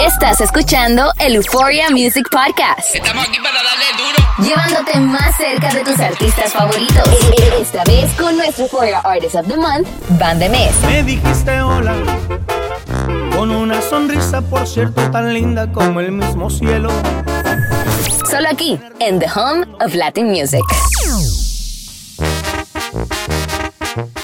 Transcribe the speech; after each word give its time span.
Estás 0.00 0.40
escuchando 0.40 1.12
el 1.18 1.34
Euphoria 1.36 1.90
Music 1.90 2.26
Podcast. 2.30 2.94
Estamos 2.94 3.28
aquí 3.28 3.38
para 3.38 3.62
darle 3.62 3.84
duro. 3.98 4.48
Llevándote 4.48 5.00
más 5.00 5.36
cerca 5.36 5.68
de 5.74 5.84
tus 5.84 6.00
artistas 6.00 6.52
favoritos. 6.52 7.04
Esta 7.60 7.84
vez 7.84 8.10
con 8.14 8.36
nuestro 8.36 8.64
Euphoria 8.64 9.00
Artist 9.00 9.34
of 9.34 9.46
the 9.48 9.56
Month, 9.56 9.86
Van 10.18 10.38
de 10.38 10.48
Mes. 10.48 10.74
Me 10.82 11.02
dijiste 11.02 11.60
hola 11.60 11.94
con 13.36 13.50
una 13.50 13.82
sonrisa, 13.82 14.40
por 14.40 14.66
cierto, 14.66 15.10
tan 15.10 15.34
linda 15.34 15.70
como 15.70 16.00
el 16.00 16.12
mismo 16.12 16.48
cielo. 16.48 16.90
Solo 18.30 18.48
aquí, 18.50 18.80
en 18.98 19.18
The 19.18 19.26
Home 19.34 19.66
of 19.84 19.94
Latin 19.94 20.28
Music. 20.28 20.64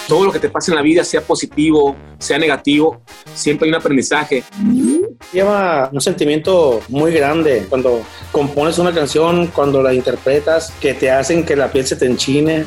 Todo 0.09 0.25
lo 0.27 0.33
que 0.33 0.39
te 0.39 0.49
pasa 0.49 0.73
en 0.73 0.77
la 0.77 0.83
vida, 0.83 1.05
sea 1.05 1.21
positivo, 1.21 1.97
sea 2.19 2.39
negativo, 2.39 3.03
siempre 3.35 3.67
hay 3.67 3.71
un 3.71 3.77
aprendizaje. 3.77 4.45
Lleva 5.33 5.91
un 5.93 6.01
sentimiento 6.01 6.81
muy 6.89 7.13
grande 7.13 7.67
cuando 7.69 8.03
compones 8.31 8.79
una 8.79 8.93
canción, 8.93 9.49
cuando 9.49 9.83
la 9.83 9.95
interpretas, 9.95 10.73
que 10.81 10.95
te 10.95 11.11
hacen 11.11 11.45
que 11.45 11.57
la 11.57 11.71
piel 11.71 11.87
se 11.87 11.97
te 11.97 12.07
enchine. 12.07 12.65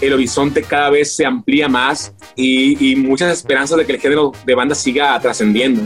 El 0.00 0.12
horizonte 0.12 0.62
cada 0.62 0.90
vez 0.90 1.14
se 1.14 1.26
amplía 1.26 1.68
más 1.68 2.12
y, 2.36 2.92
y 2.92 2.96
muchas 2.96 3.32
esperanzas 3.32 3.78
de 3.78 3.86
que 3.86 3.92
el 3.92 4.00
género 4.00 4.32
de 4.46 4.54
banda 4.54 4.74
siga 4.74 5.18
trascendiendo. 5.20 5.82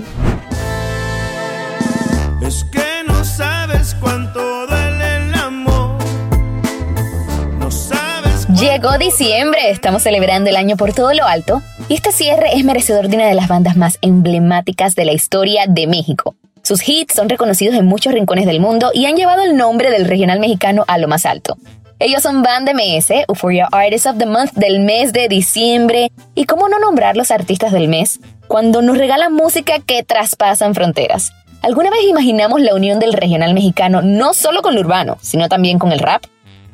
Llegó 8.63 8.97
diciembre, 8.97 9.71
estamos 9.71 10.05
celebrando 10.05 10.49
el 10.49 10.55
año 10.55 10.77
por 10.77 10.93
todo 10.93 11.13
lo 11.15 11.27
alto 11.27 11.61
y 11.89 11.95
este 11.95 12.13
cierre 12.13 12.55
es 12.55 12.65
merecedor 12.65 13.09
de 13.09 13.17
una 13.17 13.27
de 13.27 13.35
las 13.35 13.49
bandas 13.49 13.77
más 13.77 13.99
emblemáticas 14.03 14.95
de 14.95 15.05
la 15.05 15.13
historia 15.13 15.65
de 15.67 15.89
México. 15.89 16.37
Sus 16.63 16.89
hits 16.89 17.15
son 17.15 17.29
reconocidos 17.29 17.75
en 17.75 17.87
muchos 17.87 18.13
rincones 18.13 18.47
del 18.47 18.61
mundo 18.61 18.93
y 18.95 19.07
han 19.07 19.17
llevado 19.17 19.43
el 19.43 19.57
nombre 19.57 19.91
del 19.91 20.05
regional 20.05 20.39
mexicano 20.39 20.85
a 20.87 20.99
lo 20.99 21.09
más 21.09 21.27
alto. 21.27 21.57
Ellos 21.99 22.23
son 22.23 22.45
Band 22.45 22.71
MS, 22.73 23.11
Euphoria 23.27 23.69
Artist 23.73 24.07
of 24.07 24.19
the 24.19 24.27
Month 24.27 24.53
del 24.53 24.79
mes 24.79 25.13
de 25.13 25.27
diciembre. 25.27 26.13
¿Y 26.37 26.45
cómo 26.45 26.69
no 26.69 26.79
nombrar 26.79 27.17
los 27.17 27.33
artistas 27.33 27.73
del 27.73 27.89
mes 27.89 28.21
cuando 28.47 28.81
nos 28.81 28.97
regalan 28.97 29.35
música 29.35 29.81
que 29.85 30.05
traspasan 30.05 30.77
fronteras? 30.77 31.33
¿Alguna 31.63 31.91
vez 31.91 32.05
imaginamos 32.09 32.61
la 32.61 32.77
unión 32.77 33.01
del 33.01 33.13
regional 33.13 33.55
mexicano 33.55 34.03
no 34.03 34.35
solo 34.35 34.63
con 34.63 34.77
lo 34.77 34.83
urbano, 34.83 35.19
sino 35.21 35.49
también 35.49 35.81
con 35.81 35.91
el 35.91 35.99
rap? 35.99 36.23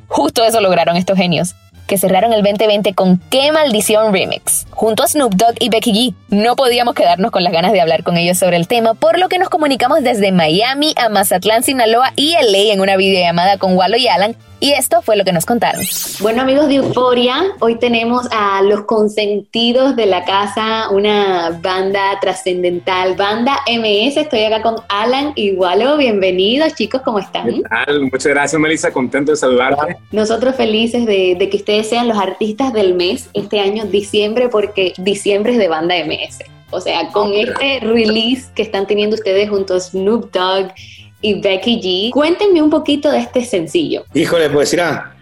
Justo 0.09 0.43
eso 0.45 0.61
lograron 0.63 0.97
estos 0.97 1.19
genios, 1.19 1.55
que 1.89 1.99
cerraron 1.99 2.33
el 2.33 2.43
2020 2.43 2.95
con 2.95 3.19
Qué 3.31 3.51
Maldición 3.51 4.13
Remix, 4.13 4.67
junto 4.71 5.03
a 5.03 5.09
Snoop 5.09 5.35
Dogg 5.35 5.55
y 5.59 5.71
Becky 5.71 5.93
G. 5.93 6.15
No 6.29 6.55
podíamos 6.55 6.95
quedarnos 6.95 7.33
con 7.33 7.43
las 7.43 7.53
ganas 7.53 7.73
de 7.73 7.81
hablar 7.81 8.05
con 8.05 8.17
ellos 8.17 8.39
sobre 8.39 8.57
el 8.57 8.69
tema, 8.69 8.95
por 8.95 9.19
lo 9.19 9.29
que 9.29 9.39
nos 9.39 9.49
comunicamos 9.49 10.03
desde 10.03 10.31
Miami 10.31 10.95
a 10.97 11.09
Mazatlán, 11.09 11.65
Sinaloa 11.65 12.13
y 12.15 12.35
LA 12.35 12.75
en 12.75 12.81
una 12.81 12.97
videollamada 12.97 13.57
con 13.57 13.75
Wallo 13.75 13.97
y 13.97 14.07
Alan, 14.07 14.37
y 14.61 14.73
esto 14.73 15.03
fue 15.03 15.17
lo 15.17 15.25
que 15.25 15.33
nos 15.33 15.47
contaron. 15.47 15.83
Bueno 16.21 16.43
amigos 16.43 16.69
de 16.69 16.77
Euforia, 16.77 17.43
hoy 17.61 17.77
tenemos 17.77 18.27
a 18.31 18.63
los 18.63 18.83
consentidos 18.83 19.97
de 19.97 20.07
la 20.07 20.25
casa, 20.25 20.91
una 20.91 21.59
banda 21.63 22.19
trascendental, 22.21 23.15
banda 23.17 23.59
MS. 23.67 24.17
Estoy 24.17 24.45
acá 24.45 24.63
con 24.63 24.77
Alan 24.89 25.33
y 25.35 25.53
Wallo. 25.53 25.97
Bienvenidos 25.97 26.75
chicos, 26.75 27.03
¿cómo 27.03 27.19
están? 27.19 27.47
¿Qué 27.47 27.63
tal? 27.63 28.03
Muchas 28.03 28.27
gracias, 28.27 28.61
Melissa. 28.61 28.91
Contento 28.91 29.33
de 29.33 29.37
saludarte. 29.37 29.97
Nosotros 30.11 30.57
felices 30.57 31.07
de, 31.07 31.37
de 31.39 31.49
que 31.49 31.59
ustedes 31.59 31.89
sean 31.89 32.09
los 32.09 32.19
artistas 32.19 32.73
del 32.73 32.95
mes 32.95 33.29
este 33.35 33.61
año, 33.61 33.85
diciembre, 33.85 34.49
porque 34.49 34.93
diciembre 34.99 35.53
es 35.53 35.59
de 35.59 35.69
banda 35.69 35.95
MS. 36.05 36.39
O 36.71 36.81
sea, 36.81 37.09
con 37.09 37.33
este 37.33 37.81
release 37.81 38.49
que 38.55 38.63
están 38.63 38.87
teniendo 38.87 39.17
ustedes 39.17 39.49
junto 39.49 39.75
a 39.75 39.81
Snoop 39.81 40.31
Dogg 40.33 40.73
y 41.21 41.41
Becky 41.41 41.81
G, 41.81 42.11
cuéntenme 42.13 42.63
un 42.63 42.71
poquito 42.71 43.11
de 43.11 43.19
este 43.19 43.45
sencillo. 43.45 44.05
Híjole, 44.15 44.49
pues 44.51 44.73
mira, 44.73 45.17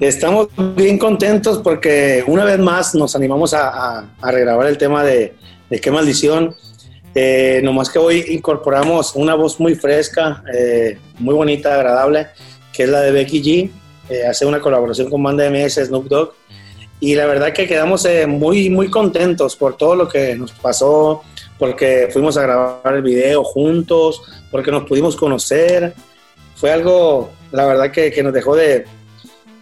estamos 0.00 0.48
bien 0.74 0.98
contentos 0.98 1.58
porque 1.58 2.24
una 2.26 2.44
vez 2.44 2.58
más 2.58 2.94
nos 2.94 3.14
animamos 3.14 3.52
a, 3.54 3.68
a- 3.98 4.04
a 4.20 4.30
regrabar 4.30 4.66
el 4.66 4.78
tema 4.78 5.04
de, 5.04 5.34
de 5.68 5.80
Qué 5.80 5.90
Maldición. 5.90 6.54
Eh, 7.14 7.60
nomás 7.62 7.90
que 7.90 7.98
hoy 7.98 8.24
incorporamos 8.30 9.14
una 9.14 9.34
voz 9.34 9.60
muy 9.60 9.74
fresca, 9.74 10.42
eh, 10.56 10.98
muy 11.18 11.34
bonita, 11.34 11.74
agradable, 11.74 12.28
que 12.72 12.84
es 12.84 12.88
la 12.88 13.00
de 13.02 13.12
Becky 13.12 13.42
G. 13.42 13.70
Eh, 14.08 14.26
hace 14.26 14.46
una 14.46 14.60
colaboración 14.60 15.10
con 15.10 15.22
Banda 15.22 15.44
MS, 15.50 15.74
Snoop 15.86 16.06
Dogg. 16.08 16.32
Y 17.00 17.14
la 17.14 17.26
verdad 17.26 17.52
que 17.52 17.66
quedamos 17.66 18.04
eh, 18.06 18.26
muy, 18.26 18.70
muy 18.70 18.88
contentos 18.88 19.56
por 19.56 19.76
todo 19.76 19.94
lo 19.96 20.08
que 20.08 20.34
nos 20.36 20.52
pasó, 20.52 21.22
porque 21.58 22.08
fuimos 22.12 22.36
a 22.38 22.42
grabar 22.42 22.94
el 22.94 23.02
video 23.02 23.42
juntos, 23.44 24.22
porque 24.52 24.70
nos 24.70 24.84
pudimos 24.84 25.16
conocer. 25.16 25.94
Fue 26.54 26.70
algo, 26.70 27.32
la 27.50 27.66
verdad, 27.66 27.90
que, 27.90 28.12
que 28.12 28.22
nos 28.22 28.32
dejó 28.32 28.54
de 28.54 28.84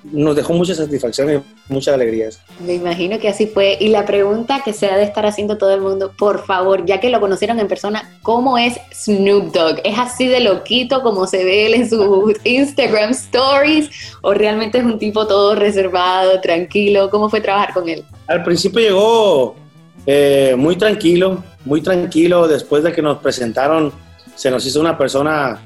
nos 0.02 0.34
dejó 0.34 0.54
mucha 0.54 0.74
satisfacción 0.74 1.32
y 1.32 1.72
muchas 1.72 1.94
alegrías. 1.94 2.40
Me 2.64 2.74
imagino 2.74 3.18
que 3.18 3.28
así 3.28 3.46
fue. 3.46 3.76
Y 3.80 3.88
la 3.88 4.06
pregunta 4.06 4.62
que 4.64 4.72
se 4.72 4.86
ha 4.86 4.96
de 4.96 5.04
estar 5.04 5.26
haciendo 5.26 5.58
todo 5.58 5.74
el 5.74 5.80
mundo, 5.80 6.12
por 6.16 6.44
favor, 6.46 6.86
ya 6.86 7.00
que 7.00 7.10
lo 7.10 7.20
conocieron 7.20 7.60
en 7.60 7.68
persona, 7.68 8.18
¿cómo 8.22 8.56
es 8.56 8.80
Snoop 8.92 9.52
Dogg? 9.52 9.80
¿Es 9.84 9.98
así 9.98 10.26
de 10.26 10.40
loquito 10.40 11.02
como 11.02 11.26
se 11.26 11.44
ve 11.44 11.66
él 11.66 11.74
en 11.74 11.90
sus 11.90 12.34
Instagram 12.44 13.10
stories? 13.10 13.90
¿O 14.22 14.32
realmente 14.32 14.78
es 14.78 14.84
un 14.84 14.98
tipo 14.98 15.26
todo 15.26 15.54
reservado, 15.54 16.40
tranquilo? 16.40 17.10
¿Cómo 17.10 17.28
fue 17.28 17.40
trabajar 17.40 17.74
con 17.74 17.88
él? 17.88 18.02
Al 18.26 18.42
principio 18.42 18.80
llegó 18.80 19.56
eh, 20.06 20.54
muy 20.56 20.76
tranquilo, 20.76 21.42
muy 21.64 21.82
tranquilo. 21.82 22.48
Después 22.48 22.82
de 22.82 22.92
que 22.92 23.02
nos 23.02 23.18
presentaron, 23.18 23.92
se 24.34 24.50
nos 24.50 24.64
hizo 24.66 24.80
una 24.80 24.96
persona 24.96 25.60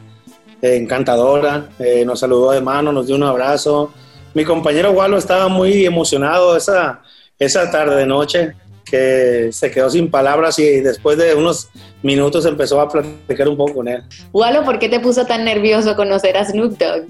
eh, 0.62 0.76
encantadora, 0.76 1.68
eh, 1.78 2.04
nos 2.04 2.20
saludó 2.20 2.52
de 2.52 2.60
mano, 2.60 2.92
nos 2.92 3.06
dio 3.06 3.16
un 3.16 3.22
abrazo. 3.22 3.92
Mi 4.34 4.44
compañero 4.44 4.90
Walo 4.92 5.16
estaba 5.18 5.48
muy 5.48 5.84
emocionado 5.86 6.56
esa, 6.56 7.02
esa 7.38 7.70
tarde 7.70 8.06
noche 8.06 8.54
que 8.84 9.48
se 9.52 9.70
quedó 9.70 9.88
sin 9.90 10.10
palabras 10.10 10.58
y 10.58 10.80
después 10.80 11.16
de 11.16 11.34
unos 11.34 11.68
minutos 12.02 12.44
empezó 12.44 12.80
a 12.80 12.88
platicar 12.88 13.48
un 13.48 13.56
poco 13.56 13.74
con 13.74 13.88
él. 13.88 14.02
Walo, 14.32 14.62
¿por 14.64 14.78
qué 14.78 14.88
te 14.88 15.00
puso 15.00 15.24
tan 15.24 15.44
nervioso 15.44 15.96
conocer 15.96 16.36
a 16.36 16.44
Snoop 16.44 16.76
Dogg? 16.78 17.04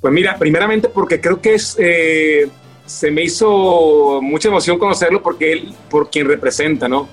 Pues 0.00 0.12
mira, 0.12 0.36
primeramente 0.38 0.88
porque 0.88 1.20
creo 1.20 1.40
que 1.40 1.54
es, 1.54 1.74
eh, 1.80 2.48
se 2.84 3.10
me 3.10 3.22
hizo 3.24 4.20
mucha 4.22 4.48
emoción 4.48 4.78
conocerlo 4.78 5.20
porque 5.22 5.52
él, 5.52 5.74
por 5.90 6.10
quien 6.10 6.28
representa, 6.28 6.88
¿no? 6.88 7.08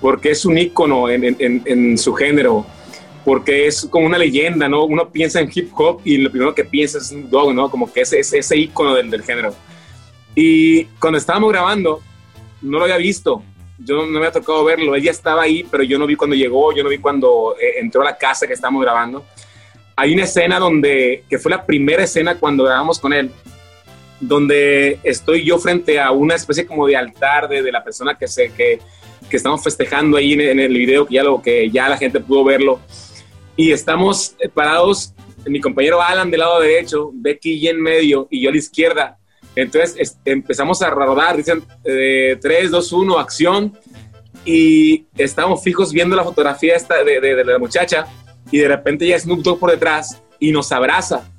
Porque 0.00 0.30
es 0.32 0.44
un 0.44 0.58
ícono 0.58 1.08
en, 1.08 1.24
en- 1.24 1.36
en- 1.38 1.62
en 1.66 1.98
su 1.98 2.12
género, 2.14 2.66
porque 3.24 3.66
es 3.66 3.86
como 3.90 4.06
una 4.06 4.18
leyenda, 4.18 4.68
¿no? 4.68 4.84
Uno 4.84 5.08
piensa 5.10 5.40
en 5.40 5.50
hip 5.52 5.70
hop 5.74 6.00
y 6.04 6.18
lo 6.18 6.30
primero 6.30 6.54
que 6.54 6.64
piensa 6.64 6.98
es 6.98 7.08
Snoop 7.08 7.30
Dogg, 7.30 7.54
¿no? 7.54 7.70
Como 7.70 7.92
que 7.92 8.02
ese, 8.02 8.20
ese, 8.20 8.38
ese 8.38 8.56
ícono 8.56 8.94
del, 8.94 9.10
del 9.10 9.22
género. 9.22 9.54
Y 10.34 10.84
cuando 11.00 11.18
estábamos 11.18 11.50
grabando, 11.50 12.00
no 12.60 12.78
lo 12.78 12.84
había 12.84 12.96
visto, 12.96 13.42
yo 13.78 13.96
no 13.96 14.06
me 14.06 14.18
había 14.18 14.32
tocado 14.32 14.64
verlo, 14.64 14.94
ella 14.94 15.10
estaba 15.10 15.42
ahí, 15.42 15.66
pero 15.70 15.82
yo 15.82 15.98
no 15.98 16.06
vi 16.06 16.16
cuando 16.16 16.36
llegó, 16.36 16.74
yo 16.74 16.82
no 16.82 16.88
vi 16.88 16.98
cuando 16.98 17.56
eh, 17.60 17.80
entró 17.80 18.02
a 18.02 18.04
la 18.04 18.16
casa 18.16 18.46
que 18.46 18.52
estábamos 18.52 18.82
grabando 18.82 19.24
hay 19.96 20.12
una 20.12 20.24
escena 20.24 20.58
donde, 20.58 21.24
que 21.28 21.38
fue 21.38 21.50
la 21.50 21.64
primera 21.64 22.04
escena 22.04 22.36
cuando 22.36 22.64
grabamos 22.64 22.98
con 22.98 23.12
él, 23.12 23.30
donde 24.20 24.98
estoy 25.02 25.44
yo 25.44 25.58
frente 25.58 26.00
a 26.00 26.10
una 26.10 26.34
especie 26.34 26.66
como 26.66 26.86
de 26.86 26.96
altar 26.96 27.48
de, 27.48 27.62
de 27.62 27.72
la 27.72 27.84
persona 27.84 28.16
que, 28.16 28.26
se, 28.26 28.52
que, 28.52 28.80
que 29.28 29.36
estamos 29.36 29.62
festejando 29.62 30.16
ahí 30.16 30.32
en, 30.32 30.40
en 30.40 30.60
el 30.60 30.76
video, 30.76 31.06
que 31.06 31.14
ya, 31.14 31.22
lo, 31.22 31.40
que 31.40 31.70
ya 31.70 31.88
la 31.88 31.96
gente 31.96 32.20
pudo 32.20 32.44
verlo. 32.44 32.80
Y 33.56 33.72
estamos 33.72 34.34
eh, 34.40 34.48
parados, 34.48 35.12
mi 35.46 35.60
compañero 35.60 36.02
Alan 36.02 36.30
del 36.30 36.40
lado 36.40 36.60
derecho, 36.60 37.10
Becky 37.14 37.52
y 37.54 37.68
en 37.68 37.80
medio, 37.80 38.26
y 38.30 38.42
yo 38.42 38.48
a 38.48 38.52
la 38.52 38.58
izquierda. 38.58 39.18
Entonces 39.56 39.94
es- 39.98 40.18
empezamos 40.24 40.82
a 40.82 40.90
rodar, 40.90 41.36
dicen 41.36 41.62
eh, 41.84 42.36
3, 42.40 42.70
2, 42.70 42.92
1, 42.92 43.18
acción. 43.18 43.78
Y 44.44 45.06
estamos 45.16 45.62
fijos 45.62 45.92
viendo 45.92 46.16
la 46.16 46.24
fotografía 46.24 46.74
esta 46.76 47.02
de, 47.04 47.20
de- 47.20 47.34
de 47.36 47.44
la 47.44 47.58
muchacha 47.58 48.06
y 48.50 48.58
de 48.58 48.68
repente 48.68 49.06
ya 49.06 49.18
Snoop 49.18 49.40
Dogg 49.42 49.58
por 49.58 49.70
detrás 49.70 50.20
y 50.38 50.50
nos 50.52 50.70
abraza. 50.72 51.30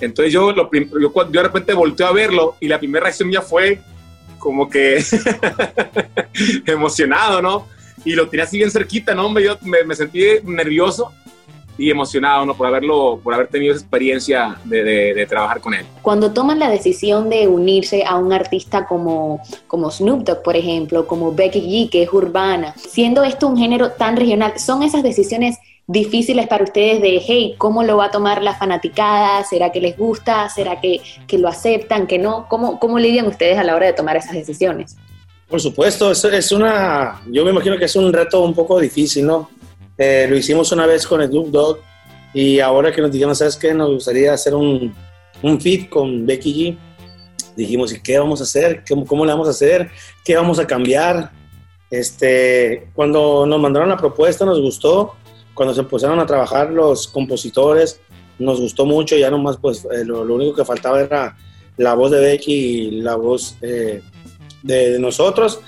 Entonces 0.00 0.32
yo, 0.32 0.52
lo 0.52 0.68
yo, 0.72 0.90
yo 1.00 1.24
de 1.30 1.42
repente 1.42 1.72
volteo 1.72 2.06
a 2.08 2.12
verlo 2.12 2.56
y 2.60 2.68
la 2.68 2.78
primera 2.78 3.04
reacción 3.04 3.28
mía 3.28 3.40
fue 3.40 3.80
como 4.38 4.68
que 4.68 5.02
emocionado, 6.66 7.40
¿no? 7.40 7.68
y 8.04 8.14
lo 8.14 8.28
tenía 8.28 8.44
así 8.44 8.58
bien 8.58 8.70
cerquita, 8.70 9.14
¿no? 9.14 9.38
Yo 9.40 9.56
me, 9.62 9.82
me 9.84 9.94
sentí 9.94 10.22
nervioso 10.42 11.10
y 11.76 11.90
emocionado 11.90 12.46
¿no? 12.46 12.54
por, 12.54 12.66
haberlo, 12.66 13.20
por 13.22 13.34
haber 13.34 13.48
tenido 13.48 13.74
esa 13.74 13.82
experiencia 13.82 14.56
de, 14.64 14.84
de, 14.84 15.26
trabajar 15.26 15.60
con 15.60 15.74
él. 15.74 15.84
Cuando 16.02 16.32
toman 16.32 16.58
la 16.58 16.70
decisión 16.70 17.28
de 17.30 17.48
unirse 17.48 18.04
a 18.06 18.16
un 18.16 18.32
artista 18.32 18.86
como, 18.86 19.40
como 19.66 19.90
Snoop 19.90 20.24
Dogg, 20.24 20.42
por 20.42 20.56
ejemplo, 20.56 21.06
como 21.06 21.32
Becky 21.32 21.60
G, 21.60 21.90
que 21.90 22.02
es 22.02 22.12
urbana, 22.12 22.74
siendo 22.76 23.24
esto 23.24 23.48
un 23.48 23.56
género 23.56 23.92
tan 23.92 24.16
regional, 24.16 24.58
¿son 24.58 24.82
esas 24.82 25.02
decisiones 25.02 25.58
difíciles 25.86 26.46
para 26.46 26.64
ustedes 26.64 27.02
de, 27.02 27.20
hey, 27.24 27.54
¿cómo 27.58 27.82
lo 27.82 27.96
va 27.96 28.06
a 28.06 28.10
tomar 28.10 28.42
la 28.42 28.54
fanaticada? 28.54 29.44
¿Será 29.44 29.70
que 29.70 29.80
les 29.80 29.96
gusta? 29.96 30.48
¿Será 30.48 30.80
que, 30.80 31.00
que 31.26 31.38
lo 31.38 31.48
aceptan? 31.48 32.06
¿Que 32.06 32.18
no? 32.18 32.46
¿Cómo, 32.48 32.78
¿Cómo 32.78 32.98
lidian 32.98 33.26
ustedes 33.26 33.58
a 33.58 33.64
la 33.64 33.74
hora 33.74 33.86
de 33.86 33.92
tomar 33.92 34.16
esas 34.16 34.32
decisiones? 34.32 34.96
Por 35.48 35.60
supuesto, 35.60 36.10
es, 36.10 36.24
es 36.24 36.52
una, 36.52 37.20
yo 37.30 37.44
me 37.44 37.50
imagino 37.50 37.76
que 37.76 37.84
es 37.84 37.96
un 37.96 38.12
reto 38.12 38.42
un 38.42 38.54
poco 38.54 38.80
difícil, 38.80 39.26
¿no? 39.26 39.50
Eh, 39.96 40.26
lo 40.28 40.36
hicimos 40.36 40.72
una 40.72 40.86
vez 40.86 41.06
con 41.06 41.24
Snoop 41.24 41.48
Dogg 41.48 41.78
y 42.32 42.58
ahora 42.58 42.92
que 42.92 43.00
nos 43.00 43.12
dijeron, 43.12 43.34
¿sabes 43.36 43.56
qué? 43.56 43.72
Nos 43.72 43.90
gustaría 43.90 44.32
hacer 44.32 44.54
un, 44.54 44.94
un 45.42 45.60
feed 45.60 45.88
con 45.88 46.26
Becky 46.26 46.54
G. 46.54 46.78
Dijimos, 47.56 47.92
¿y 47.92 48.02
qué 48.02 48.18
vamos 48.18 48.40
a 48.40 48.44
hacer? 48.44 48.82
¿Cómo, 48.88 49.06
¿Cómo, 49.06 49.24
le 49.24 49.32
vamos 49.32 49.46
a 49.46 49.52
hacer? 49.52 49.90
¿Qué 50.24 50.34
vamos 50.34 50.58
a 50.58 50.66
cambiar? 50.66 51.30
Este, 51.90 52.88
cuando 52.94 53.46
nos 53.46 53.60
mandaron 53.60 53.88
la 53.88 53.96
propuesta 53.96 54.44
nos 54.44 54.60
gustó. 54.60 55.14
Cuando 55.54 55.72
se 55.72 55.82
empezaron 55.82 56.18
a 56.18 56.26
trabajar 56.26 56.72
los 56.72 57.06
compositores, 57.06 58.00
nos 58.40 58.60
gustó 58.60 58.84
mucho. 58.84 59.16
Ya 59.16 59.30
nomás, 59.30 59.56
pues, 59.58 59.84
eh, 59.84 60.04
lo, 60.04 60.24
lo, 60.24 60.34
único 60.34 60.56
que 60.56 60.64
faltaba 60.64 61.00
era 61.00 61.36
la 61.76 61.94
voz 61.94 62.10
de 62.10 62.18
Becky 62.18 62.52
y 62.52 62.90
la 63.02 63.14
voz 63.14 63.56
eh, 63.62 64.02
de, 64.64 64.90
de 64.90 64.98
nosotros 64.98 65.60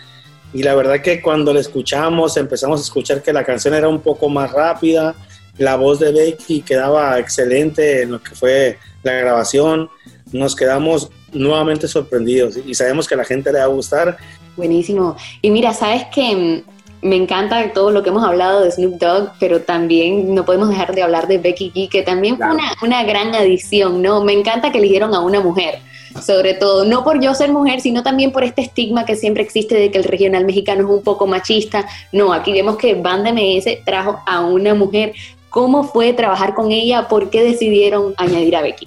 y 0.53 0.63
la 0.63 0.75
verdad 0.75 1.01
que 1.01 1.21
cuando 1.21 1.53
la 1.53 1.61
escuchamos 1.61 2.37
empezamos 2.37 2.81
a 2.81 2.83
escuchar 2.85 3.23
que 3.23 3.33
la 3.33 3.45
canción 3.45 3.75
era 3.75 3.89
un 3.89 4.01
poco 4.01 4.29
más 4.29 4.53
rápida, 4.53 5.15
la 5.59 5.77
voz 5.77 5.99
de 6.01 6.13
Becky 6.13 6.63
quedaba 6.63 7.19
excelente 7.19 8.03
en 8.03 8.13
lo 8.13 8.23
que 8.23 8.35
fue 8.35 8.79
la 9.03 9.13
grabación, 9.13 9.89
nos 10.33 10.55
quedamos 10.55 11.11
nuevamente 11.33 11.89
sorprendidos 11.89 12.57
y 12.65 12.75
sabemos 12.75 13.07
que 13.07 13.15
a 13.15 13.19
la 13.19 13.25
gente 13.25 13.53
le 13.53 13.59
va 13.59 13.65
a 13.65 13.69
gustar. 13.69 14.17
Buenísimo. 14.57 15.17
Y 15.43 15.51
mira, 15.51 15.73
sabes 15.73 16.05
que 16.15 16.65
mm, 17.03 17.07
me 17.07 17.17
encanta 17.17 17.73
todo 17.73 17.91
lo 17.91 18.03
que 18.03 18.11
hemos 18.11 18.25
hablado 18.25 18.63
de 18.63 18.71
Snoop 18.71 18.99
Dogg, 18.99 19.33
pero 19.39 19.61
también 19.61 20.35
no 20.35 20.45
podemos 20.45 20.69
dejar 20.69 20.95
de 20.95 21.03
hablar 21.03 21.29
de 21.29 21.39
Becky 21.39 21.73
G, 21.75 21.89
que 21.89 22.03
también 22.03 22.37
fue 22.37 22.47
una, 22.47 22.73
una 22.83 23.05
gran 23.05 23.35
adición, 23.35 24.03
¿no? 24.03 24.25
Me 24.25 24.33
encanta 24.33 24.73
que 24.73 24.79
eligieron 24.79 25.15
a 25.15 25.21
una 25.21 25.41
mujer 25.41 25.81
sobre 26.23 26.55
todo, 26.55 26.85
no 26.85 27.05
por 27.05 27.21
yo 27.21 27.35
ser 27.35 27.53
mujer, 27.53 27.81
sino 27.81 28.03
también 28.03 28.33
por 28.33 28.45
este 28.45 28.63
estigma 28.63 29.05
que 29.05 29.17
siempre 29.17 29.43
existe 29.43 29.75
de 29.75 29.91
que 29.91 29.99
el 29.99 30.05
regional 30.05 30.45
mexicano 30.45 30.85
es 30.85 30.91
un 30.91 31.03
poco 31.03 31.27
machista. 31.27 31.87
No, 32.13 32.33
aquí 32.33 32.53
vemos 32.53 32.77
que 32.77 32.95
Banda 32.95 33.33
MS 33.33 33.85
trajo 33.85 34.21
a 34.27 34.41
una 34.41 34.75
mujer. 34.75 35.13
¿Cómo 35.49 35.85
fue 35.85 36.13
trabajar 36.13 36.55
con 36.55 36.73
ella? 36.73 37.09
¿Por 37.09 37.31
qué 37.31 37.43
decidieron 37.43 38.15
añadir 38.17 38.57
a 38.57 38.63
Becky? 38.63 38.87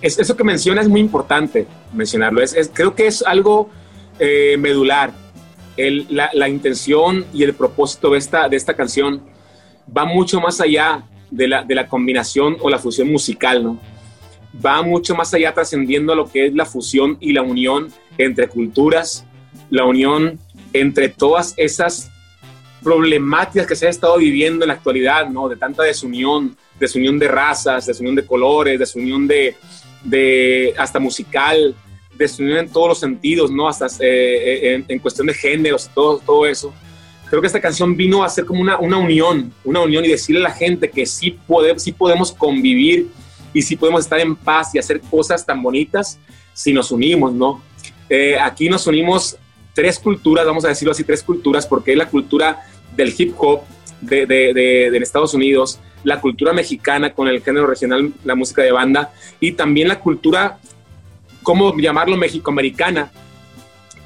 Es, 0.00 0.18
eso 0.18 0.36
que 0.36 0.44
menciona 0.44 0.80
es 0.80 0.88
muy 0.88 1.00
importante 1.00 1.66
mencionarlo. 1.92 2.42
Es, 2.42 2.70
creo 2.72 2.94
que 2.94 3.06
es 3.06 3.22
algo 3.22 3.70
eh, 4.18 4.56
medular. 4.58 5.12
la, 5.76 6.48
intención 6.48 7.24
y 7.32 7.44
el 7.44 7.54
propósito 7.54 8.10
de 8.10 8.18
esta, 8.18 8.48
de 8.48 8.56
esta 8.56 8.74
canción 8.74 9.22
va 9.96 10.04
mucho 10.04 10.40
más 10.40 10.60
allá 10.60 11.04
de 11.30 11.48
la, 11.48 11.62
de 11.62 11.74
la 11.74 11.88
combinación 11.88 12.56
o 12.60 12.68
la 12.68 12.78
fusión 12.78 13.10
musical, 13.10 13.64
¿no? 13.64 13.91
Va 14.64 14.82
mucho 14.82 15.14
más 15.14 15.32
allá 15.34 15.52
trascendiendo 15.54 16.14
lo 16.14 16.30
que 16.30 16.46
es 16.46 16.54
la 16.54 16.66
fusión 16.66 17.16
y 17.20 17.32
la 17.32 17.42
unión 17.42 17.88
entre 18.18 18.48
culturas, 18.48 19.24
la 19.70 19.84
unión 19.84 20.38
entre 20.72 21.08
todas 21.08 21.54
esas 21.56 22.10
problemáticas 22.82 23.66
que 23.66 23.76
se 23.76 23.86
ha 23.86 23.90
estado 23.90 24.18
viviendo 24.18 24.64
en 24.64 24.68
la 24.68 24.74
actualidad, 24.74 25.28
¿no? 25.28 25.48
De 25.48 25.56
tanta 25.56 25.82
desunión, 25.84 26.56
desunión 26.78 27.18
de 27.18 27.28
razas, 27.28 27.86
desunión 27.86 28.16
de 28.16 28.26
colores, 28.26 28.78
desunión 28.78 29.26
de, 29.28 29.56
de 30.02 30.74
hasta 30.76 30.98
musical, 30.98 31.74
desunión 32.14 32.58
en 32.58 32.68
todos 32.68 32.88
los 32.88 32.98
sentidos, 32.98 33.50
¿no? 33.50 33.68
Hasta 33.68 33.86
eh, 34.00 34.74
en, 34.74 34.84
en, 34.88 34.98
cuestión 34.98 35.28
de 35.28 35.34
géneros, 35.34 35.90
todo, 35.94 36.18
todo 36.18 36.46
eso. 36.46 36.74
Creo 37.30 37.40
que 37.40 37.46
esta 37.46 37.60
canción 37.60 37.96
vino 37.96 38.22
a 38.22 38.28
ser 38.28 38.44
como 38.44 38.60
una, 38.60 38.78
una 38.78 38.98
unión, 38.98 39.52
una 39.64 39.80
unión 39.80 40.04
y 40.04 40.08
decirle 40.08 40.40
a 40.40 40.48
la 40.48 40.54
gente 40.54 40.90
que 40.90 41.06
sí, 41.06 41.38
puede, 41.46 41.78
sí 41.78 41.92
podemos 41.92 42.32
convivir 42.32 43.08
y 43.52 43.62
si 43.62 43.76
podemos 43.76 44.02
estar 44.02 44.20
en 44.20 44.36
paz 44.36 44.74
y 44.74 44.78
hacer 44.78 45.00
cosas 45.00 45.44
tan 45.44 45.62
bonitas 45.62 46.18
si 46.54 46.72
nos 46.72 46.90
unimos, 46.90 47.32
¿no? 47.32 47.62
Eh, 48.08 48.38
aquí 48.38 48.68
nos 48.68 48.86
unimos 48.86 49.36
tres 49.74 49.98
culturas, 49.98 50.44
vamos 50.44 50.64
a 50.64 50.68
decirlo 50.68 50.92
así, 50.92 51.04
tres 51.04 51.22
culturas, 51.22 51.66
porque 51.66 51.92
es 51.92 51.98
la 51.98 52.08
cultura 52.08 52.60
del 52.94 53.14
hip 53.16 53.34
hop 53.38 53.62
de, 54.00 54.26
de, 54.26 54.52
de, 54.90 54.98
Estados 54.98 55.32
Unidos, 55.34 55.80
la 56.04 56.20
cultura 56.20 56.52
mexicana 56.52 57.14
con 57.14 57.28
el 57.28 57.42
género 57.42 57.66
regional, 57.66 58.12
la 58.24 58.34
música 58.34 58.62
de 58.62 58.72
banda, 58.72 59.12
y 59.40 59.52
también 59.52 59.88
la 59.88 60.00
cultura, 60.00 60.58
¿cómo 61.42 61.74
llamarlo? 61.76 62.16
Mexicoamericana, 62.16 63.10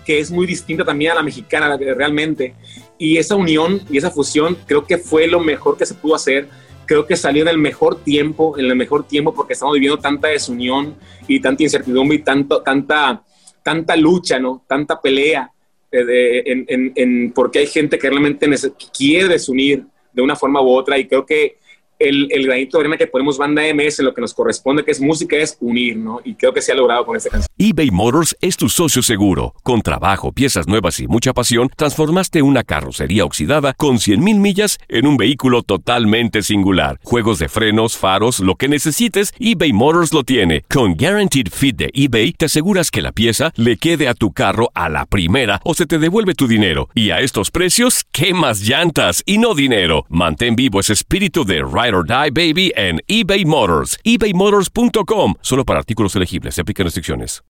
que 0.05 0.21
es 0.21 0.31
muy 0.31 0.47
distinta 0.47 0.85
también 0.85 1.13
a 1.13 1.15
la 1.17 1.23
mexicana 1.23 1.77
realmente. 1.77 2.55
Y 2.99 3.17
esa 3.17 3.35
unión 3.35 3.83
y 3.91 3.99
esa 3.99 4.11
fusión 4.11 4.57
creo 4.67 4.87
que 4.87 4.99
fue 4.99 5.27
lo 5.27 5.41
mejor 5.41 5.77
que 5.77 5.85
se 5.85 5.95
pudo 5.95 6.15
hacer 6.15 6.49
creo 6.87 7.07
que 7.07 7.17
salió 7.17 7.43
en 7.43 7.49
el 7.49 7.59
mejor 7.59 8.03
tiempo, 8.03 8.59
en 8.59 8.67
el 8.67 8.77
mejor 8.77 9.07
tiempo 9.07 9.35
porque 9.35 9.53
estamos 9.53 9.75
viviendo 9.75 9.99
tanta 9.99 10.29
desunión 10.29 10.97
y 11.27 11.41
tanta 11.41 11.63
incertidumbre 11.63 12.19
y 12.19 12.23
tanto, 12.23 12.63
tanta, 12.63 13.23
tanta 13.63 13.97
lucha, 13.97 14.39
¿no? 14.39 14.65
Tanta 14.67 15.01
pelea 15.01 15.51
eh, 15.91 17.31
porque 17.35 17.61
hay 17.61 17.67
gente 17.67 17.99
que 17.99 18.09
realmente 18.09 18.49
quiere 18.97 19.29
desunir 19.29 19.85
de 20.13 20.23
una 20.23 20.37
forma 20.37 20.61
u 20.63 20.69
otra 20.69 20.99
y 20.99 21.07
creo 21.07 21.25
que 21.25 21.59
el, 21.99 22.29
granito 22.47 22.77
de 22.79 22.83
arena 22.83 22.97
que 22.97 23.07
ponemos 23.07 23.39
banda 23.39 23.63
MS, 23.75 24.01
lo 24.01 24.15
que 24.15 24.21
nos 24.21 24.35
corresponde, 24.35 24.85
que 24.85 24.91
es 24.91 25.01
música, 25.01 25.37
es 25.37 25.57
unir, 25.61 25.97
¿no? 25.97 26.21
Y 26.25 26.35
creo 26.35 26.53
que 26.53 26.61
se 26.61 26.73
ha 26.73 26.75
logrado 26.75 27.05
con 27.07 27.17
esta 27.17 27.31
canción. 27.31 27.49
eBay 27.59 27.91
Motors 27.91 28.37
es 28.41 28.57
tu 28.57 28.69
socio 28.69 29.03
seguro. 29.03 29.55
Con 29.63 29.83
trabajo, 29.83 30.33
piezas 30.33 30.67
nuevas 30.67 31.01
y 31.01 31.09
mucha 31.09 31.33
pasión, 31.33 31.71
transformaste 31.75 32.43
una 32.43 32.65
carrocería 32.65 33.25
oxidada 33.25 33.73
con 33.75 33.97
100.000 33.97 34.19
millas 34.39 34.79
en 34.89 35.07
un 35.07 35.17
vehículo 35.17 35.63
totalmente 35.63 36.43
singular. 36.43 37.01
Juegos 37.03 37.39
de 37.39 37.49
frenos, 37.49 37.97
faros, 37.97 38.41
lo 38.41 38.57
que 38.57 38.69
necesites, 38.69 39.33
eBay 39.39 39.73
Motors 39.73 40.13
lo 40.13 40.23
tiene. 40.23 40.63
Con 40.69 40.97
Guaranteed 40.97 41.49
Fit 41.51 41.77
de 41.77 41.91
eBay, 41.93 42.33
te 42.33 42.47
aseguras 42.47 42.91
que 42.91 43.03
la 43.03 43.13
pieza 43.13 43.53
le 43.57 43.77
quede 43.77 44.09
a 44.09 44.15
tu 44.15 44.33
carro 44.33 44.71
a 44.75 44.89
la 44.89 45.07
primera 45.07 45.61
o 45.65 45.75
se 45.75 45.87
te 45.87 45.99
devuelve 45.99 46.35
tu 46.35 46.47
dinero. 46.47 46.89
Y 46.95 47.11
a 47.11 47.21
estos 47.21 47.51
precios, 47.51 48.05
¿qué 48.13 48.35
más 48.35 48.61
llantas 48.61 49.23
y 49.27 49.39
no 49.39 49.55
dinero? 49.55 50.05
Mantén 50.09 50.57
vivo 50.57 50.81
ese 50.81 50.93
espíritu 50.93 51.45
de 51.45 51.63
Ride 51.63 51.86
or 51.95 52.05
Die 52.05 52.31
Baby 52.31 52.73
en 52.77 53.01
eBay 53.07 53.45
Motors. 53.45 53.99
ebaymotors.com. 54.05 55.35
Solo 55.41 55.65
para 55.65 55.79
artículos 55.79 56.15
elegibles. 56.17 56.55
Se 56.55 56.61
aplican 56.61 56.85
restricciones. 56.85 57.43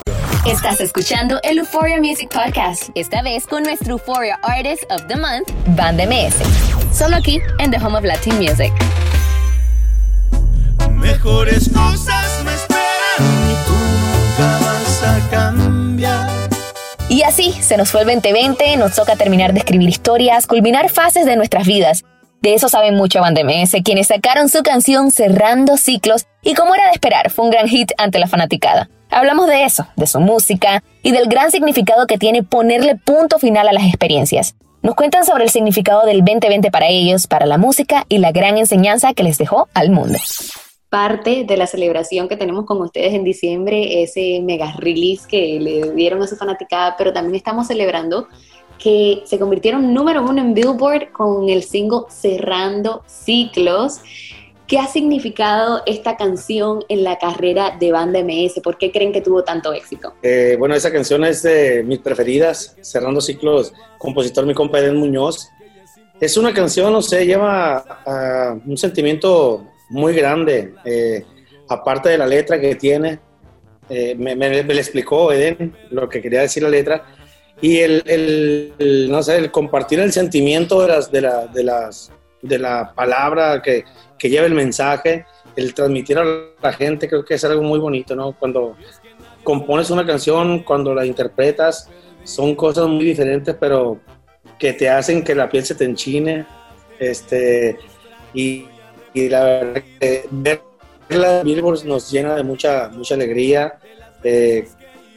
Estás 0.47 0.81
escuchando 0.81 1.41
el 1.43 1.59
Euphoria 1.59 1.99
Music 1.99 2.29
Podcast. 2.33 2.91
Esta 2.95 3.21
vez 3.21 3.49
con 3.49 3.65
nuestro 3.65 3.95
Euphoria 3.95 4.39
Artist 4.45 4.85
of 4.93 5.05
the 5.09 5.17
Month, 5.17 5.51
Band 5.77 6.01
MS. 6.01 6.37
Solo 6.97 7.17
aquí 7.17 7.41
en 7.59 7.73
The 7.73 7.79
Home 7.79 7.99
of 7.99 8.05
Latin 8.05 8.37
Music. 8.39 8.73
Mejores 10.93 11.69
cosas 11.69 12.45
me 12.45 12.55
esperan 12.55 13.51
y 13.51 13.67
tú 13.67 13.73
nunca 13.73 14.59
vas 14.61 15.03
a 15.03 15.31
cambiar. 15.31 16.31
Y 17.09 17.23
así 17.23 17.53
se 17.61 17.77
nos 17.77 17.91
fue 17.91 18.03
el 18.03 18.07
2020, 18.07 18.77
nos 18.77 18.95
toca 18.95 19.17
terminar 19.17 19.53
de 19.53 19.59
escribir 19.59 19.89
historias, 19.89 20.47
culminar 20.47 20.91
fases 20.91 21.27
de 21.27 21.35
nuestras 21.35 21.67
vidas 21.67 22.05
de 22.47 22.55
eso 22.55 22.69
saben 22.69 22.95
mucho 22.95 23.21
Band 23.21 23.41
MS, 23.43 23.83
quienes 23.85 24.07
sacaron 24.07 24.49
su 24.49 24.63
canción 24.63 25.11
Cerrando 25.11 25.77
Ciclos 25.77 26.27
y 26.43 26.55
como 26.55 26.77
era 26.77 26.87
de 26.87 26.93
esperar, 26.93 27.29
fue 27.29 27.45
un 27.45 27.51
gran 27.51 27.67
hit 27.67 27.91
ante 27.99 28.21
la 28.21 28.29
fanaticada. 28.29 28.89
Hablamos 29.11 29.49
de 29.49 29.65
eso, 29.65 29.89
de 29.97 30.07
su 30.07 30.21
música 30.21 30.85
y 31.03 31.11
del 31.11 31.27
gran 31.27 31.51
significado 31.51 32.07
que 32.07 32.19
tiene 32.19 32.45
ponerle 32.45 32.95
punto 32.95 33.41
final 33.41 33.67
a 33.67 33.73
las 33.73 33.83
experiencias. 33.83 34.55
Nos 34.81 34.95
cuentan 34.95 35.25
sobre 35.25 35.43
el 35.43 35.51
significado 35.51 36.07
del 36.07 36.25
2020 36.25 36.71
para 36.71 36.87
ellos, 36.87 37.27
para 37.27 37.47
la 37.47 37.59
música 37.59 38.07
y 38.09 38.19
la 38.19 38.31
gran 38.31 38.59
enseñanza 38.59 39.13
que 39.13 39.25
les 39.25 39.39
dejó 39.39 39.69
al 39.75 39.91
mundo. 39.91 40.17
Parte 40.89 41.43
de 41.43 41.57
la 41.57 41.67
celebración 41.67 42.29
que 42.29 42.37
tenemos 42.37 42.65
con 42.65 42.81
ustedes 42.81 43.13
en 43.13 43.25
diciembre, 43.25 44.05
ese 44.05 44.41
mega 44.41 44.73
release 44.79 45.27
que 45.27 45.59
le 45.59 45.91
dieron 45.95 46.23
a 46.23 46.29
su 46.29 46.37
fanaticada, 46.37 46.95
pero 46.97 47.13
también 47.13 47.35
estamos 47.35 47.67
celebrando 47.67 48.29
que 48.79 49.23
se 49.25 49.39
convirtieron 49.39 49.93
número 49.93 50.23
uno 50.23 50.41
en 50.41 50.55
Billboard 50.55 51.13
con 51.13 51.49
el 51.49 51.63
single 51.63 52.03
Cerrando 52.09 53.03
Ciclos. 53.07 54.01
¿Qué 54.67 54.79
ha 54.79 54.89
significado 54.89 55.83
esta 55.87 56.17
canción 56.17 56.85
en 56.89 57.05
la 57.05 57.19
carrera 57.19 57.77
de 57.79 57.93
Banda 57.93 58.21
MS? 58.23 58.61
¿Por 58.63 58.77
qué 58.79 58.91
creen 58.91 59.13
que 59.13 59.21
tuvo 59.21 59.45
tanto 59.45 59.73
éxito? 59.73 60.15
Eh, 60.23 60.57
bueno, 60.59 60.75
esa 60.75 60.93
canción 60.93 61.25
es 61.25 61.43
de 61.43 61.85
mis 61.85 62.01
preferidas, 62.01 62.77
Cerrando 62.83 63.21
Ciclos, 63.21 63.73
compositor 63.99 64.45
mi 64.45 64.55
compa 64.55 64.81
Muñoz. 64.93 65.49
Es 66.21 66.37
una 66.37 66.53
canción, 66.53 66.93
no 66.93 67.01
sé, 67.01 67.27
lleva 67.27 68.01
uh, 68.07 68.71
un 68.71 68.77
sentimiento 68.77 69.65
muy 69.91 70.15
grande, 70.15 70.75
eh, 70.85 71.25
aparte 71.69 72.09
de 72.09 72.19
la 72.19 72.27
letra 72.27 72.61
que 72.61 72.75
tiene. 72.75 73.21
Eh, 73.89 74.17
me, 74.19 74.35
me, 74.35 74.65
me, 74.65 74.75
explicó 74.75 75.31
Eden 75.31 75.77
lo 75.91 76.09
que 76.09 76.21
quería 76.21 76.41
decir 76.41 76.65
la 76.65 76.71
letra 76.71 77.05
y 77.61 77.79
el, 77.79 78.03
el, 78.79 79.11
no 79.11 79.23
sé, 79.23 79.37
el 79.37 79.51
compartir 79.51 80.01
el 80.01 80.13
sentimiento 80.13 80.83
de 80.83 80.89
las, 80.89 81.11
de 81.11 81.21
la, 81.23 81.47
de 81.47 81.65
las, 81.65 82.13
de 82.43 82.59
la 82.59 82.93
palabra 82.95 83.63
que, 83.63 83.85
que 84.19 84.29
lleva 84.29 84.47
el 84.47 84.55
mensaje, 84.55 85.25
el 85.57 85.73
transmitir 85.73 86.19
a 86.19 86.25
la 86.63 86.73
gente, 86.73 87.09
creo 87.09 87.25
que 87.25 87.35
es 87.35 87.45
algo 87.45 87.63
muy 87.63 87.79
bonito, 87.79 88.15
¿no? 88.15 88.33
Cuando 88.33 88.77
compones 89.43 89.91
una 89.91 90.07
canción, 90.07 90.65
cuando 90.65 90.95
la 90.95 91.07
interpretas, 91.07 91.89
son 92.25 92.55
cosas 92.55 92.89
muy 92.89 93.05
diferentes, 93.05 93.57
pero 93.59 94.01
que 94.59 94.73
te 94.73 94.89
hacen 94.89 95.23
que 95.23 95.35
la 95.35 95.49
piel 95.49 95.65
se 95.65 95.75
te 95.75 95.85
enchine, 95.85 96.45
este, 96.99 97.79
y, 98.35 98.67
y 99.15 99.29
la 99.29 99.45
verdad 99.45 99.83
que 100.01 100.29
verla 100.31 101.43
Billboard 101.43 101.85
nos 101.85 102.11
llena 102.11 102.35
de 102.35 102.43
mucha, 102.43 102.89
mucha 102.89 103.15
alegría, 103.15 103.79
eh, 104.25 104.67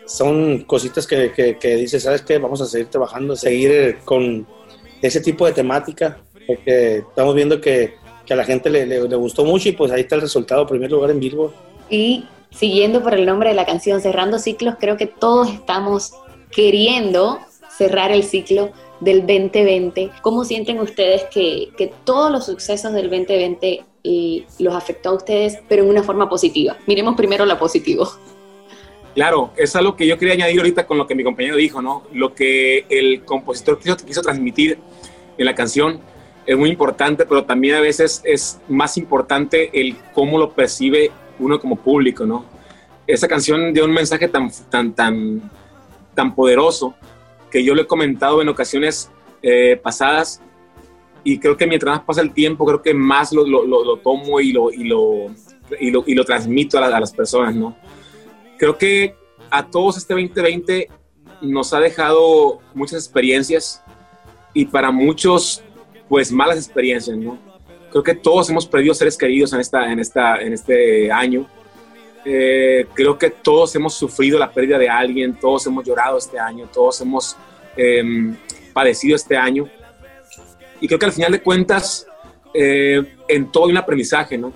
son 0.10 0.64
cositas 0.64 1.06
que, 1.06 1.32
que, 1.60 1.76
dices, 1.76 2.04
¿sabes 2.04 2.24
qué? 2.24 2.40
Vamos 2.40 2.60
a 2.62 2.66
seguir 2.66 2.88
trabajando, 2.88 3.36
seguir 3.36 3.72
eh, 3.72 3.98
con 4.04 4.46
ese 5.04 5.22
tipo 5.22 5.46
de 5.46 5.54
temática, 5.54 6.18
porque 6.48 6.98
estamos 6.98 7.36
viendo 7.36 7.62
que, 7.62 7.94
a 8.30 8.36
la 8.36 8.44
gente 8.44 8.70
le, 8.70 8.86
le, 8.86 9.16
gustó 9.16 9.44
mucho 9.44 9.70
y 9.70 9.72
pues 9.72 9.92
ahí 9.92 10.02
está 10.02 10.14
el 10.14 10.22
resultado, 10.22 10.68
primer 10.68 10.92
lugar 10.92 11.10
en 11.10 11.20
Billboard. 11.20 11.52
Y 11.90 12.26
siguiendo 12.52 13.02
por 13.02 13.16
el 13.16 13.26
nombre 13.26 13.50
de 13.50 13.56
la 13.56 13.66
canción, 13.66 14.02
cerrando 14.02 14.38
ciclos, 14.38 14.76
creo 14.80 14.98
que 14.98 15.08
todos 15.08 15.50
estamos 15.50 16.14
queriendo 16.52 17.40
cerrar 17.76 18.12
el 18.12 18.24
ciclo 18.24 18.72
del 19.00 19.22
2020. 19.22 20.12
¿Cómo 20.22 20.44
sienten 20.44 20.80
ustedes 20.80 21.24
que, 21.34 21.70
que 21.76 21.92
todos 22.04 22.32
los 22.32 22.46
sucesos 22.46 22.94
del 22.94 23.10
2020 23.10 23.84
y 24.04 24.46
los 24.60 24.76
afectó 24.76 25.10
a 25.10 25.14
ustedes, 25.14 25.58
pero 25.68 25.84
en 25.84 25.90
una 25.90 26.04
forma 26.04 26.30
positiva? 26.30 26.78
Miremos 26.86 27.16
primero 27.16 27.48
la 27.48 27.58
positivo. 27.58 28.08
Claro, 29.20 29.52
es 29.58 29.76
algo 29.76 29.98
que 29.98 30.08
yo 30.08 30.18
quería 30.18 30.36
añadir 30.36 30.60
ahorita 30.60 30.88
con 30.88 30.98
lo 30.98 31.06
que 31.06 31.14
mi 31.14 31.26
compañero 31.26 31.58
dijo, 31.58 31.82
¿no? 31.82 32.04
Lo 32.14 32.34
que 32.34 32.86
el 32.88 33.26
compositor 33.26 33.78
quiso, 33.78 34.22
transmitir 34.22 34.80
en 35.38 35.46
la 35.46 35.54
canción 35.54 36.00
es 36.46 36.58
muy 36.58 36.70
importante, 36.70 37.26
pero 37.26 37.44
también 37.44 37.76
a 37.76 37.82
veces 37.82 38.22
es 38.24 38.62
más 38.70 38.96
importante 38.96 39.72
el 39.74 39.98
cómo 40.14 40.38
lo 40.38 40.52
percibe 40.52 41.12
uno 41.38 41.60
como 41.60 41.76
público, 41.76 42.26
¿no? 42.26 42.46
Esa 43.06 43.28
canción 43.28 43.74
dio 43.74 43.84
un 43.84 43.92
mensaje 43.92 44.30
tan, 44.30 44.50
tan, 44.70 44.94
tan, 44.94 45.52
tan 46.16 46.34
poderoso 46.34 46.96
que 47.52 47.62
yo 47.62 47.76
lo 47.76 47.82
he 47.82 47.88
comentado 47.88 48.42
en 48.42 48.48
ocasiones 48.48 49.12
eh, 49.42 49.78
pasadas 49.84 50.42
y 51.26 51.40
creo 51.40 51.58
que 51.58 51.68
mientras 51.68 51.98
más 51.98 52.06
pasa 52.06 52.22
el 52.22 52.32
tiempo, 52.32 52.66
creo 52.66 52.82
que 52.82 52.94
más 52.94 53.34
lo, 53.34 53.44
tomo 53.98 54.40
y 54.40 54.54
lo, 54.54 54.72
y 54.72 54.86
lo, 54.86 55.26
y 55.78 55.92
lo, 55.92 56.04
y 56.08 56.16
lo 56.16 56.24
transmito 56.24 56.80
a, 56.80 56.86
a 56.86 57.00
las 57.02 57.12
personas, 57.12 57.54
¿no? 57.54 57.76
Creo 58.60 58.78
que 58.78 59.16
a 59.50 59.66
todos 59.66 59.98
este 59.98 60.14
2020 60.14 60.90
nos 61.42 61.74
ha 61.74 61.80
dejado 61.80 62.60
muchas 62.76 63.04
experiencias 63.04 63.82
y 64.54 64.66
para 64.66 64.92
muchos, 64.92 65.64
pues 66.08 66.32
malas 66.32 66.58
experiencias, 66.58 67.18
¿no? 67.18 67.40
Creo 67.90 68.04
que 68.04 68.14
todos 68.14 68.50
hemos 68.50 68.68
perdido 68.68 68.94
seres 68.94 69.18
queridos 69.18 69.54
en, 69.54 69.62
esta, 69.62 69.92
en, 69.92 70.00
esta, 70.00 70.42
en 70.42 70.54
este 70.54 71.12
año. 71.12 71.48
Eh, 72.26 72.86
creo 72.94 73.18
que 73.18 73.30
todos 73.30 73.74
hemos 73.76 73.94
sufrido 73.96 74.38
la 74.38 74.52
pérdida 74.52 74.78
de 74.78 74.90
alguien, 74.90 75.40
todos 75.40 75.66
hemos 75.66 75.86
llorado 75.86 76.18
este 76.18 76.38
año, 76.38 76.68
todos 76.72 77.00
hemos 77.02 77.38
em, 77.78 78.36
padecido 78.74 79.16
este 79.16 79.38
año. 79.38 79.68
Y 80.82 80.88
creo 80.88 81.00
que 81.00 81.06
al 81.06 81.14
final 81.14 81.32
de 81.32 81.42
cuentas, 81.42 82.06
eh, 82.54 83.02
en 83.28 83.52
todo 83.52 83.66
hay 83.66 83.72
un 83.72 83.78
aprendizaje, 83.78 84.38
¿no? 84.38 84.52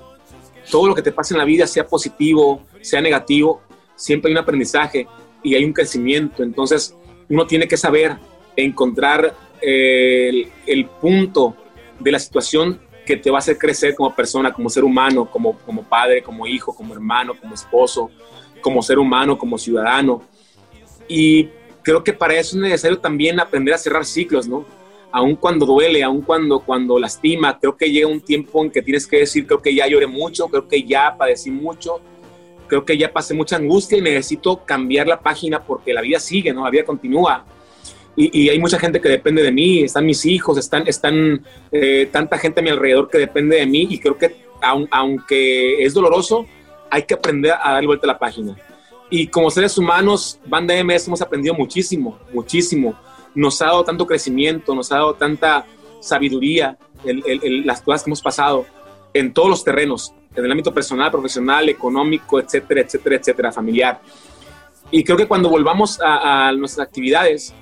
Todo 0.70 0.88
lo 0.88 0.96
que 0.96 1.02
te 1.02 1.12
pasa 1.12 1.34
en 1.34 1.40
la 1.40 1.46
vida, 1.46 1.66
sea 1.66 1.88
positivo, 1.88 2.62
sea 2.82 3.02
negativo, 3.02 3.62
siempre 3.96 4.30
hay 4.30 4.34
un 4.34 4.40
aprendizaje 4.40 5.08
y 5.42 5.56
hay 5.56 5.66
un 5.66 5.74
crecimiento. 5.74 6.44
Entonces, 6.44 6.96
uno 7.30 7.46
tiene 7.46 7.68
que 7.68 7.78
saber 7.78 8.18
encontrar 8.56 9.36
eh, 9.62 10.48
el, 10.66 10.86
punto 10.86 11.56
de 12.00 12.12
la 12.12 12.20
situación 12.20 12.80
que 13.06 13.18
te 13.18 13.30
va 13.30 13.38
a 13.38 13.40
hacer 13.40 13.58
crecer 13.58 13.96
como 13.96 14.14
persona, 14.16 14.54
como 14.54 14.70
ser 14.70 14.84
humano, 14.84 15.30
como, 15.30 15.58
como 15.60 15.84
padre, 15.84 16.22
como 16.22 16.48
hijo, 16.48 16.76
como 16.76 16.94
hermano, 16.94 17.34
como 17.40 17.54
esposo, 17.54 18.10
como 18.62 18.82
ser 18.82 19.00
humano, 19.00 19.38
como 19.38 19.58
ciudadano. 19.58 20.22
Y 21.08 21.50
creo 21.82 22.04
que 22.04 22.14
para 22.14 22.36
eso 22.36 22.56
es 22.56 22.62
necesario 22.62 23.00
también 23.00 23.40
aprender 23.40 23.74
a 23.74 23.78
cerrar 23.78 24.06
ciclos, 24.06 24.48
¿no? 24.48 24.66
Aun 25.12 25.36
cuando 25.36 25.66
duele, 25.66 26.02
aun 26.04 26.22
cuando, 26.22 26.60
cuando 26.60 26.98
lastima, 26.98 27.60
creo 27.60 27.78
que 27.78 27.92
llega 27.92 28.08
un 28.08 28.22
tiempo 28.22 28.64
en 28.64 28.72
que 28.72 28.82
tienes 28.82 29.06
que 29.06 29.18
decir, 29.20 29.46
creo 29.46 29.62
que 29.62 29.76
ya 29.76 29.88
lloré 29.88 30.08
mucho, 30.08 30.48
creo 30.48 30.68
que 30.68 30.84
ya 30.84 31.16
padecí 31.18 31.52
mucho, 31.52 32.02
creo 32.74 32.86
que 32.86 32.98
ya 32.98 33.14
pasé 33.14 33.36
mucha 33.36 33.58
angustia 33.58 34.00
y 34.00 34.02
necesito 34.02 34.66
cambiar 34.66 35.06
la 35.06 35.20
página 35.20 35.64
porque 35.64 35.94
la 35.94 36.02
vida 36.02 36.20
sigue, 36.20 36.52
¿no? 36.54 36.64
La 36.64 36.72
vida 36.72 36.84
continúa. 36.84 37.46
Y, 38.16 38.50
hay 38.50 38.58
mucha 38.60 38.80
gente 38.80 39.00
que 39.00 39.10
depende 39.10 39.44
de 39.44 39.52
mí, 39.52 39.84
están 39.84 40.06
mis 40.08 40.26
hijos, 40.26 40.58
están, 40.58 40.88
están 40.88 41.44
eh, 41.72 42.08
tanta 42.12 42.38
gente 42.40 42.62
a 42.62 42.64
mi 42.64 42.70
alrededor 42.72 43.10
que 43.10 43.20
depende 43.20 43.58
de 43.58 43.66
mí 43.68 43.88
y 43.90 44.00
creo 44.00 44.18
que 44.18 44.36
aunque 44.92 45.84
es 45.84 45.94
doloroso, 45.94 46.48
hay 46.90 47.04
que 47.04 47.14
aprender 47.16 47.54
a 47.62 47.74
dar 47.74 47.86
vuelta 47.86 48.08
a 48.08 48.14
la 48.14 48.20
página. 48.20 48.56
Y 49.10 49.28
como 49.28 49.52
seres 49.52 49.78
humanos, 49.78 50.40
Banda 50.46 50.74
MS 50.84 51.08
hemos 51.08 51.22
aprendido 51.22 51.54
muchísimo, 51.54 52.18
muchísimo. 52.34 52.96
Nos 53.36 53.62
ha 53.62 53.66
dado 53.66 53.84
tanto 53.84 54.08
crecimiento, 54.08 54.74
nos 54.74 54.92
ha 54.92 54.96
dado 54.96 55.14
tanta 55.14 55.66
sabiduría, 56.00 56.78
las 57.04 57.82
cosas 57.82 58.04
que 58.04 58.10
hemos 58.10 58.22
pasado 58.22 58.66
en 59.14 59.34
todos 59.34 59.50
los 59.50 59.64
terrenos, 59.64 60.14
en 60.36 60.46
el 60.46 60.52
ámbito 60.52 60.74
personal, 60.74 61.12
profesional, 61.12 61.70
económico, 61.70 62.40
etcétera, 62.40 62.82
etcétera, 62.82 63.16
etcétera, 63.18 63.52
familiar. 63.52 64.02
Y 64.92 65.04
creo 65.04 65.18
que 65.18 65.28
cuando 65.28 65.50
volvamos 65.50 66.00
a, 66.02 66.52
nuestras 66.52 66.88
actividades, 66.88 67.54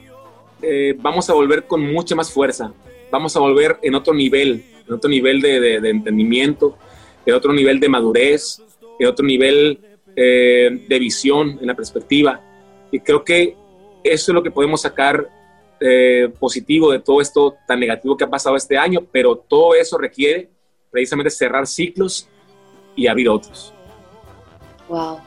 eh, 0.62 0.96
vamos 1.00 1.30
a 1.30 1.34
volver 1.34 1.66
con 1.66 1.82
mucha 1.82 2.16
más 2.16 2.32
fuerza, 2.32 2.74
vamos 3.10 3.36
a 3.36 3.40
volver 3.40 3.78
en 3.82 3.96
otro 3.96 4.14
nivel, 4.14 4.66
en 4.88 4.94
otro 4.94 5.10
nivel 5.10 5.42
de, 5.42 5.76
entendimiento, 5.78 6.78
en 7.26 7.34
otro 7.34 7.54
nivel 7.54 7.80
de 7.80 7.90
madurez, 7.90 8.62
en 9.00 9.08
otro 9.08 9.26
nivel 9.26 9.80
eh, 10.16 10.86
de 10.88 11.00
visión 11.00 11.58
en 11.62 11.68
la 11.68 11.76
perspectiva. 11.76 12.42
Y 12.92 13.00
creo 13.00 13.24
que 13.24 13.56
eso 14.04 14.32
es 14.32 14.36
lo 14.36 14.44
que 14.44 14.52
podemos 14.52 14.82
sacar 14.82 15.30
eh, 15.80 16.32
positivo 16.40 16.92
de 16.92 17.00
todo 17.00 17.22
esto 17.22 17.56
tan 17.68 17.80
negativo 17.80 18.16
que 18.16 18.24
ha 18.24 18.30
pasado 18.30 18.56
este 18.56 18.78
año, 18.78 19.02
pero 19.12 19.36
todo 19.36 19.74
eso 19.74 19.98
requiere 19.98 20.50
precisamente 20.92 21.30
cerrar 21.30 21.66
ciclos 21.66 22.28
y 22.96 23.08
abrir 23.08 23.30
otros. 23.30 23.74
Wow. 24.90 25.20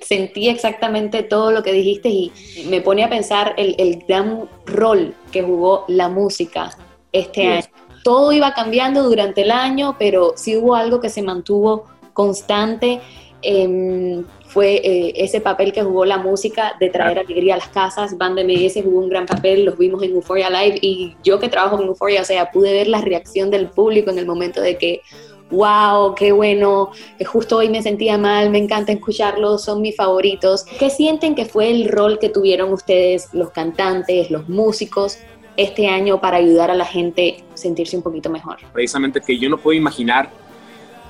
Sentí 0.00 0.48
exactamente 0.48 1.22
todo 1.22 1.52
lo 1.52 1.62
que 1.62 1.72
dijiste 1.72 2.08
y 2.08 2.32
me 2.68 2.80
pone 2.80 3.04
a 3.04 3.08
pensar 3.08 3.54
el, 3.56 3.76
el 3.78 4.04
gran 4.08 4.48
rol 4.66 5.14
que 5.30 5.42
jugó 5.42 5.84
la 5.86 6.08
música 6.08 6.76
este 7.12 7.46
año. 7.46 7.64
Todo 8.02 8.32
iba 8.32 8.54
cambiando 8.54 9.02
durante 9.02 9.42
el 9.42 9.50
año, 9.50 9.96
pero 9.98 10.32
sí 10.36 10.56
hubo 10.56 10.74
algo 10.74 11.00
que 11.00 11.10
se 11.10 11.22
mantuvo 11.22 11.84
constante. 12.12 13.00
Em, 13.42 14.24
fue 14.46 14.76
eh, 14.76 15.12
ese 15.16 15.40
papel 15.40 15.72
que 15.72 15.82
jugó 15.82 16.04
la 16.04 16.18
música 16.18 16.74
de 16.80 16.88
traer 16.88 17.18
alegría 17.18 17.54
a 17.54 17.58
las 17.58 17.68
casas. 17.68 18.16
Band 18.16 18.40
MS 18.40 18.82
jugó 18.82 19.00
un 19.00 19.08
gran 19.08 19.26
papel, 19.26 19.64
los 19.64 19.78
vimos 19.78 20.02
en 20.02 20.12
Euphoria 20.12 20.50
Live 20.50 20.78
y 20.80 21.16
yo 21.22 21.38
que 21.38 21.48
trabajo 21.48 21.80
en 21.80 21.86
Euphoria, 21.86 22.22
o 22.22 22.24
sea, 22.24 22.50
pude 22.50 22.72
ver 22.72 22.88
la 22.88 23.00
reacción 23.00 23.50
del 23.50 23.68
público 23.68 24.10
en 24.10 24.18
el 24.18 24.26
momento 24.26 24.60
de 24.60 24.78
que 24.78 25.02
wow, 25.50 26.14
qué 26.14 26.32
bueno, 26.32 26.90
justo 27.26 27.58
hoy 27.58 27.68
me 27.68 27.82
sentía 27.82 28.18
mal, 28.18 28.50
me 28.50 28.58
encanta 28.58 28.92
escucharlos, 28.92 29.64
son 29.64 29.80
mis 29.80 29.96
favoritos. 29.96 30.64
¿Qué 30.78 30.90
sienten 30.90 31.34
que 31.34 31.44
fue 31.44 31.70
el 31.70 31.88
rol 31.88 32.18
que 32.18 32.28
tuvieron 32.28 32.72
ustedes, 32.72 33.28
los 33.32 33.50
cantantes, 33.50 34.30
los 34.30 34.48
músicos, 34.48 35.18
este 35.56 35.88
año 35.88 36.20
para 36.20 36.36
ayudar 36.36 36.70
a 36.70 36.74
la 36.74 36.84
gente 36.84 37.42
a 37.52 37.56
sentirse 37.56 37.96
un 37.96 38.02
poquito 38.02 38.30
mejor? 38.30 38.58
Precisamente 38.72 39.20
que 39.20 39.38
yo 39.38 39.48
no 39.48 39.58
puedo 39.58 39.76
imaginar 39.76 40.30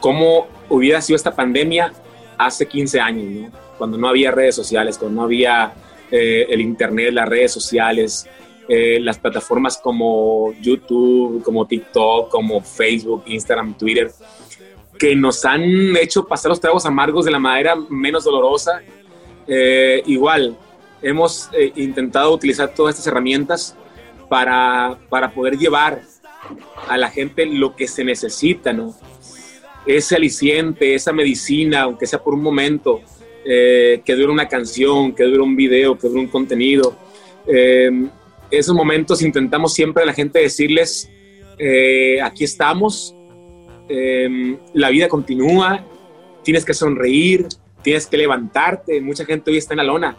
cómo 0.01 0.47
hubiera 0.69 1.01
sido 1.01 1.17
esta 1.17 1.35
pandemia 1.35 1.93
hace 2.37 2.67
15 2.67 3.01
años, 3.01 3.25
¿no? 3.31 3.69
cuando 3.77 3.97
no 3.97 4.09
había 4.09 4.31
redes 4.31 4.55
sociales, 4.55 4.99
cuando 4.99 5.21
no 5.21 5.25
había 5.25 5.73
eh, 6.11 6.47
el 6.49 6.61
Internet, 6.61 7.13
las 7.13 7.29
redes 7.29 7.53
sociales, 7.53 8.27
eh, 8.71 9.01
las 9.01 9.19
plataformas 9.19 9.79
como 9.79 10.53
YouTube, 10.61 11.43
como 11.43 11.67
TikTok, 11.67 12.29
como 12.31 12.61
Facebook, 12.61 13.23
Instagram, 13.25 13.79
Twitter, 13.79 14.11
que 14.99 15.17
nos 15.17 15.43
han 15.47 15.97
hecho 15.97 16.27
pasar 16.27 16.51
los 16.51 16.61
tragos 16.61 16.85
amargos 16.85 17.25
de 17.25 17.31
la 17.31 17.39
manera 17.39 17.75
menos 17.89 18.25
dolorosa. 18.25 18.83
Eh, 19.47 20.03
igual, 20.05 20.55
hemos 21.01 21.49
eh, 21.55 21.73
intentado 21.77 22.31
utilizar 22.35 22.75
todas 22.75 22.95
estas 22.95 23.07
herramientas 23.07 23.75
para, 24.29 24.99
para 25.09 25.33
poder 25.33 25.57
llevar 25.57 26.03
a 26.89 26.99
la 26.99 27.09
gente 27.09 27.47
lo 27.47 27.75
que 27.75 27.89
se 27.89 28.05
necesita, 28.05 28.75
¿no? 28.75 28.95
Ese 29.87 30.15
aliciente, 30.15 30.95
esa 30.95 31.15
medicina, 31.15 31.83
aunque 31.83 32.07
sea 32.07 32.23
por 32.23 32.35
un 32.35 32.43
momento, 32.43 33.01
que 33.45 34.15
dure 34.15 34.31
una 34.31 34.47
canción, 34.47 35.15
que 35.15 35.25
dure 35.25 35.41
un 35.41 35.57
video, 35.57 35.97
que 35.97 36.07
dure 36.07 36.21
un 36.21 36.27
contenido. 36.27 36.95
Esos 38.51 38.75
momentos 38.75 39.23
intentamos 39.23 39.75
siempre 39.75 40.03
a 40.03 40.07
la 40.07 40.13
gente 40.13 40.39
decirles, 40.39 41.11
eh, 41.59 42.21
aquí 42.23 42.45
estamos, 42.45 43.15
em, 43.89 44.59
la 44.75 44.91
vida 44.91 45.09
continúa, 45.09 45.85
tienes 46.43 46.65
que 46.65 46.75
sonreír, 46.75 47.47
tienes 47.83 48.07
que 48.07 48.17
levantarte. 48.17 49.01
Mucha 49.01 49.25
gente 49.25 49.51
hoy 49.51 49.59
está 49.59 49.75
en 49.75 49.79
la 49.79 49.85
lona 49.85 50.17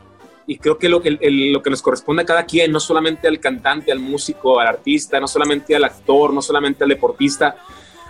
y 0.48 0.58
creo 0.58 0.78
que 0.78 0.90
lo, 0.90 1.02
lo 1.04 1.62
que 1.62 1.70
nos 1.70 1.82
corresponde 1.82 2.24
a 2.24 2.26
cada 2.26 2.46
quien, 2.46 2.72
no 2.72 2.80
solamente 2.80 3.28
al 3.28 3.40
cantante, 3.40 3.92
al 3.92 4.00
músico, 4.00 4.60
al 4.60 4.68
artista, 4.68 5.20
no 5.20 5.28
solamente 5.28 5.76
al 5.76 5.84
actor, 5.84 6.34
no 6.34 6.42
solamente 6.42 6.84
al 6.84 6.90
deportista, 6.90 7.56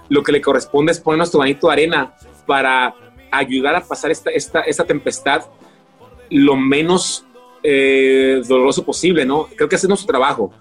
lo 0.08 0.24
que 0.24 0.32
le 0.32 0.42
corresponde 0.42 0.92
es 0.92 1.00
poner 1.00 1.18
nuestro 1.18 1.40
granito 1.40 1.68
de 1.68 1.74
arena 1.74 2.14
para 2.46 2.96
ayudar 3.32 3.76
a 3.76 3.82
pasar 3.82 4.12
esta, 4.12 4.32
esta, 4.32 4.62
esta 4.62 4.86
tempestad 4.86 5.44
lo 6.30 6.56
menos 6.56 7.26
eh, 7.63 8.42
doloroso 8.48 8.84
posible, 8.84 9.25
¿no? 9.25 9.48
Creo 9.56 9.68
que 9.70 9.75
es 9.75 9.88
nuestro 9.88 10.08
trabajo. 10.08 10.51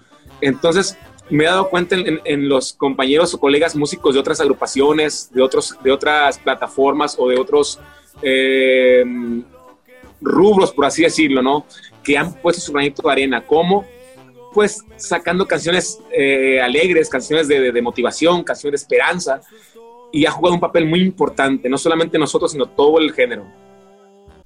Entonces, 0.41 0.97
me 1.29 1.43
he 1.43 1.47
dado 1.47 1.69
cuenta 1.69 1.95
en, 1.95 2.49
los 2.49 2.73
compañeros 2.73 3.33
o 3.33 3.39
colegas 3.39 3.75
músicos 3.75 4.13
de 4.13 4.19
otras 4.19 4.39
agrupaciones, 4.41 5.29
de, 5.31 5.41
otros, 5.41 5.77
de 5.83 5.91
otras 5.91 6.39
plataformas 6.39 7.15
o 7.19 7.29
de 7.29 7.39
otros 7.39 7.79
eh, 8.21 9.03
rubros, 10.21 10.71
por 10.71 10.85
así 10.85 11.03
decirlo, 11.03 11.41
¿no? 11.41 11.65
Que 12.03 12.17
han 12.17 12.33
puesto 12.33 12.61
su 12.61 12.73
granito 12.73 13.03
de 13.03 13.11
arena, 13.11 13.45
como 13.45 13.85
pues 14.51 14.83
sacando 14.97 15.47
canciones 15.47 15.99
eh, 16.11 16.59
alegres, 16.59 17.07
canciones 17.07 17.47
de, 17.47 17.71
de, 17.71 17.81
motivación, 17.83 18.43
canciones 18.43 18.81
de 18.81 18.83
esperanza, 18.83 19.41
y 20.11 20.25
ha 20.25 20.31
jugado 20.31 20.55
un 20.55 20.59
papel 20.59 20.87
muy 20.87 21.01
importante, 21.01 21.69
no 21.69 21.77
solamente 21.77 22.17
nosotros, 22.17 22.51
sino 22.51 22.65
todo 22.65 22.97
el 22.97 23.13
género 23.13 23.45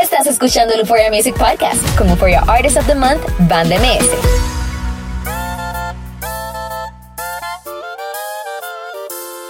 Estás 0.00 0.26
escuchando 0.26 0.74
el 0.74 0.80
Euphoria 0.80 1.10
Music 1.10 1.34
Podcast 1.36 1.82
con 1.96 2.08
Euphoria 2.08 2.40
Artist 2.46 2.76
of 2.76 2.86
the 2.86 2.94
Month, 2.94 3.20
Band 3.48 3.72
MS. 3.72 4.08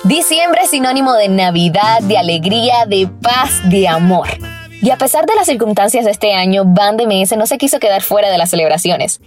Diciembre 0.04 0.62
es 0.64 0.70
sinónimo 0.70 1.12
de 1.12 1.28
Navidad, 1.28 2.00
de 2.00 2.16
alegría, 2.16 2.87
de 2.87 3.08
paz, 3.20 3.60
de 3.68 3.87
amor. 3.87 4.28
Y 4.80 4.90
a 4.90 4.96
pesar 4.96 5.26
de 5.26 5.34
las 5.34 5.46
circunstancias 5.46 6.06
de 6.06 6.12
este 6.12 6.32
año, 6.32 6.64
Band 6.64 7.02
MS 7.02 7.37
no 7.37 7.46
se 7.46 7.58
quiso 7.58 7.78
quedar 7.78 8.00
fuera 8.00 8.30
de 8.30 8.38
las 8.38 8.48
celebraciones. 8.48 9.20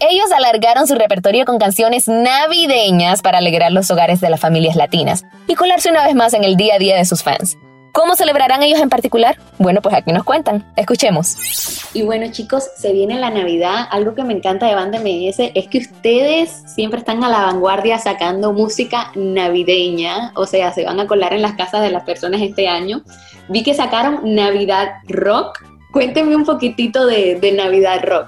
Ellos 0.00 0.32
alargaron 0.32 0.86
su 0.86 0.94
repertorio 0.94 1.44
con 1.44 1.58
canciones 1.58 2.08
navideñas 2.08 3.20
para 3.20 3.38
alegrar 3.38 3.70
los 3.70 3.90
hogares 3.90 4.20
de 4.22 4.30
las 4.30 4.40
familias 4.40 4.76
latinas 4.76 5.24
y 5.46 5.54
colarse 5.54 5.90
una 5.90 6.04
vez 6.04 6.14
más 6.14 6.32
en 6.32 6.42
el 6.42 6.56
día 6.56 6.76
a 6.76 6.78
día 6.78 6.96
de 6.96 7.04
sus 7.04 7.22
fans. 7.22 7.58
¿Cómo 7.94 8.16
celebrarán 8.16 8.60
ellos 8.64 8.80
en 8.80 8.88
particular? 8.88 9.38
Bueno, 9.56 9.80
pues 9.80 9.94
aquí 9.94 10.10
nos 10.10 10.24
cuentan. 10.24 10.66
Escuchemos. 10.74 11.86
Y 11.94 12.02
bueno, 12.02 12.26
chicos, 12.32 12.68
se 12.76 12.92
viene 12.92 13.20
la 13.20 13.30
Navidad. 13.30 13.86
Algo 13.88 14.16
que 14.16 14.24
me 14.24 14.32
encanta 14.32 14.66
de 14.66 14.74
Banda 14.74 14.98
MS 14.98 15.52
es 15.54 15.68
que 15.68 15.78
ustedes 15.78 16.64
siempre 16.74 16.98
están 16.98 17.22
a 17.22 17.28
la 17.28 17.42
vanguardia 17.42 18.00
sacando 18.00 18.52
música 18.52 19.12
navideña. 19.14 20.32
O 20.34 20.44
sea, 20.44 20.72
se 20.72 20.84
van 20.84 20.98
a 20.98 21.06
colar 21.06 21.34
en 21.34 21.42
las 21.42 21.52
casas 21.52 21.82
de 21.82 21.92
las 21.92 22.02
personas 22.02 22.42
este 22.42 22.66
año. 22.66 23.02
Vi 23.48 23.62
que 23.62 23.74
sacaron 23.74 24.22
Navidad 24.24 24.94
Rock. 25.06 25.64
Cuéntenme 25.92 26.34
un 26.34 26.44
poquitito 26.44 27.06
de, 27.06 27.52
Navidad 27.56 28.00
Rock. 28.04 28.26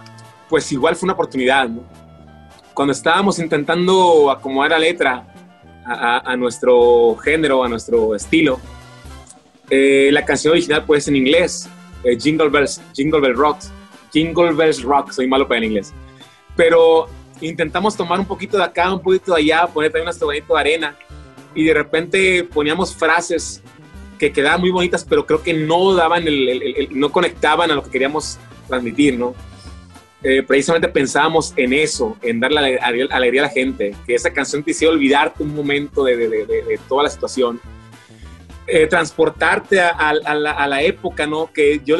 Pues 0.48 0.70
igual 0.70 0.94
fue 0.94 1.08
una 1.08 1.14
oportunidad, 1.14 1.68
¿no? 1.68 1.80
Cuando 2.72 2.92
estábamos 2.92 3.40
intentando 3.40 4.30
acomodar 4.30 4.70
la 4.70 4.78
letra 4.78 5.26
a 5.84 6.36
nuestro 6.36 7.16
género, 7.16 7.64
a 7.64 7.68
nuestro 7.68 8.14
estilo, 8.14 8.60
eh, 9.70 10.10
la 10.12 10.24
canción 10.24 10.52
original 10.52 10.84
puede 10.84 11.00
ser 11.00 11.14
en 11.14 11.18
inglés, 11.18 11.68
eh, 12.04 12.16
Jingle 12.18 12.48
Bells, 12.48 12.80
Jingle 12.94 13.20
Bell 13.20 13.34
Rock, 13.34 13.58
Jingle 14.12 14.52
Bells 14.52 14.82
Rock, 14.82 15.10
soy 15.12 15.26
malo 15.26 15.46
para 15.48 15.58
el 15.58 15.64
inglés. 15.64 15.92
Pero 16.54 17.08
intentamos 17.40 17.96
tomar 17.96 18.20
un 18.20 18.26
poquito 18.26 18.56
de 18.56 18.64
acá, 18.64 18.92
un 18.92 19.02
poquito 19.02 19.34
de 19.34 19.42
allá, 19.42 19.66
poner 19.66 19.90
también 19.90 20.06
nuestro 20.06 20.28
granito 20.28 20.54
de 20.54 20.60
arena 20.60 20.96
y 21.54 21.64
de 21.64 21.74
repente 21.74 22.44
poníamos 22.44 22.94
frases 22.94 23.62
que 24.18 24.32
quedaban 24.32 24.60
muy 24.60 24.70
bonitas, 24.70 25.04
pero 25.04 25.26
creo 25.26 25.42
que 25.42 25.52
no 25.52 25.94
daban 25.94 26.26
el, 26.26 26.88
no 26.92 27.10
conectaban 27.12 27.70
a 27.70 27.74
lo 27.74 27.82
que 27.82 27.90
queríamos 27.90 28.38
transmitir, 28.68 29.18
¿no? 29.18 29.34
Eh, 30.22 30.42
precisamente 30.42 30.88
pensábamos 30.88 31.52
en 31.56 31.72
eso, 31.72 32.16
en 32.22 32.40
darle 32.40 32.78
alegría 32.78 33.42
a 33.42 33.46
la 33.46 33.48
gente, 33.50 33.94
que 34.06 34.14
esa 34.14 34.32
canción 34.32 34.62
te 34.62 34.70
hiciera 34.70 34.94
olvidarte 34.94 35.42
un 35.42 35.54
momento 35.54 36.04
de, 36.04 36.16
de, 36.16 36.46
de 36.46 36.80
toda 36.88 37.04
la 37.04 37.10
situación 37.10 37.60
eh, 38.66 38.86
transportarte 38.86 39.80
a, 39.80 40.12
la, 40.12 40.82
época, 40.82 41.26
¿no? 41.26 41.52
Que 41.52 41.80
yo, 41.84 41.96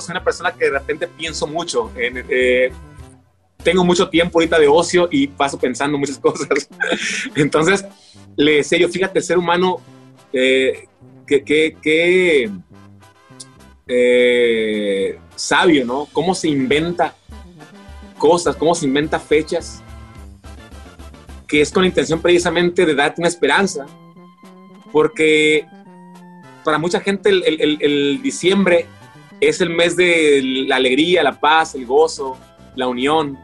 soy 0.00 0.12
una 0.12 0.24
persona 0.24 0.52
que 0.52 0.64
de 0.66 0.70
repente 0.70 1.08
pienso 1.08 1.46
mucho. 1.46 1.90
Eh, 1.96 2.72
tengo 3.62 3.84
mucho 3.84 4.08
tiempo 4.08 4.38
ahorita 4.38 4.58
de 4.58 4.68
ocio 4.68 5.08
y 5.10 5.28
paso 5.28 5.58
pensando 5.58 5.98
muchas 5.98 6.18
cosas. 6.18 6.68
Entonces, 7.34 7.84
le 8.36 8.56
decía 8.56 8.78
yo, 8.78 8.88
fíjate, 8.88 9.18
el 9.18 9.24
ser 9.24 9.38
humano, 9.38 9.80
eh, 10.32 10.88
que, 11.26 12.50
eh, 13.86 15.18
sabio, 15.34 15.84
¿no? 15.84 16.08
Cómo 16.12 16.34
se 16.34 16.48
inventa 16.48 17.14
cosas, 18.18 18.56
cómo 18.56 18.74
se 18.74 18.86
inventa 18.86 19.18
fechas, 19.18 19.82
que 21.46 21.60
es 21.60 21.70
con 21.70 21.82
la 21.82 21.88
intención 21.88 22.20
precisamente 22.20 22.86
de 22.86 22.94
darte 22.94 23.20
una 23.20 23.28
esperanza, 23.28 23.86
porque 24.92 25.66
para 26.64 26.78
mucha 26.78 27.00
gente 27.00 27.30
el, 27.30 28.20
diciembre 28.22 28.86
es 29.40 29.60
el 29.60 29.70
mes 29.70 29.96
de 29.96 30.40
la 30.66 30.76
alegría, 30.76 31.22
la 31.22 31.38
paz, 31.38 31.74
el 31.74 31.86
gozo, 31.86 32.36
la 32.76 32.88
unión. 32.88 33.38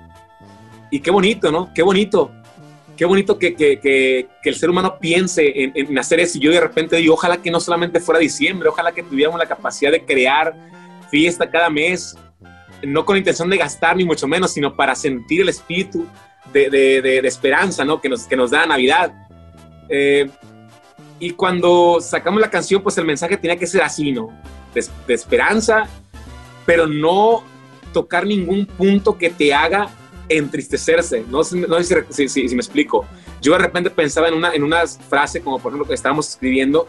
Y 0.90 1.00
qué 1.00 1.10
bonito, 1.10 1.50
¿no? 1.50 1.72
Qué 1.74 1.82
bonito. 1.82 2.30
Qué 2.96 3.04
bonito 3.04 3.38
que, 3.38 4.26
el 4.42 4.54
ser 4.54 4.70
humano 4.70 4.98
piense 5.00 5.52
en, 5.54 5.98
hacer 5.98 6.20
eso. 6.20 6.38
Y 6.38 6.40
yo 6.40 6.50
de 6.50 6.60
repente 6.60 6.96
digo, 6.96 7.14
ojalá 7.14 7.36
que 7.36 7.50
no 7.50 7.60
solamente 7.60 8.00
fuera 8.00 8.20
diciembre, 8.20 8.68
ojalá 8.68 8.92
que 8.92 9.02
tuviéramos 9.02 9.38
la 9.38 9.46
capacidad 9.46 9.92
de 9.92 10.04
crear 10.04 10.54
fiesta 11.10 11.48
cada 11.50 11.70
mes, 11.70 12.16
no 12.82 13.04
con 13.04 13.16
intención 13.16 13.48
de 13.50 13.56
gastar 13.56 13.96
ni 13.96 14.04
mucho 14.04 14.26
menos, 14.26 14.52
sino 14.52 14.74
para 14.74 14.94
sentir 14.94 15.42
el 15.42 15.48
espíritu 15.48 16.06
de, 16.52 17.18
esperanza, 17.24 17.84
¿no? 17.84 18.00
Que 18.00 18.08
nos, 18.08 18.24
que 18.24 18.36
nos 18.36 18.50
da 18.50 18.66
Navidad. 18.66 19.12
Eh, 19.88 20.28
y 21.18 21.30
cuando 21.30 21.98
sacamos 22.00 22.40
la 22.40 22.50
canción, 22.50 22.82
pues 22.82 22.96
el 22.98 23.04
mensaje 23.04 23.36
tenía 23.36 23.56
que 23.56 23.66
ser 23.66 23.82
así, 23.82 24.12
¿no? 24.12 24.30
De, 24.74 25.14
esperanza, 25.14 25.88
pero 26.64 26.86
no 26.86 27.42
tocar 27.92 28.26
ningún 28.26 28.66
punto 28.66 29.16
que 29.16 29.30
te 29.30 29.52
haga 29.52 29.88
entristecerse. 30.28 31.24
No, 31.28 31.38
no 31.68 31.82
sé 31.82 32.06
si, 32.10 32.28
si, 32.28 32.54
me 32.54 32.60
explico. 32.60 33.06
Yo 33.40 33.52
de 33.52 33.58
repente 33.58 33.90
pensaba 33.90 34.28
en 34.28 34.34
una, 34.34 34.52
en 34.52 34.62
una 34.62 34.86
frase, 34.86 35.40
como 35.40 35.58
por 35.58 35.72
ejemplo 35.72 35.88
que 35.88 35.94
estábamos 35.94 36.28
escribiendo, 36.28 36.88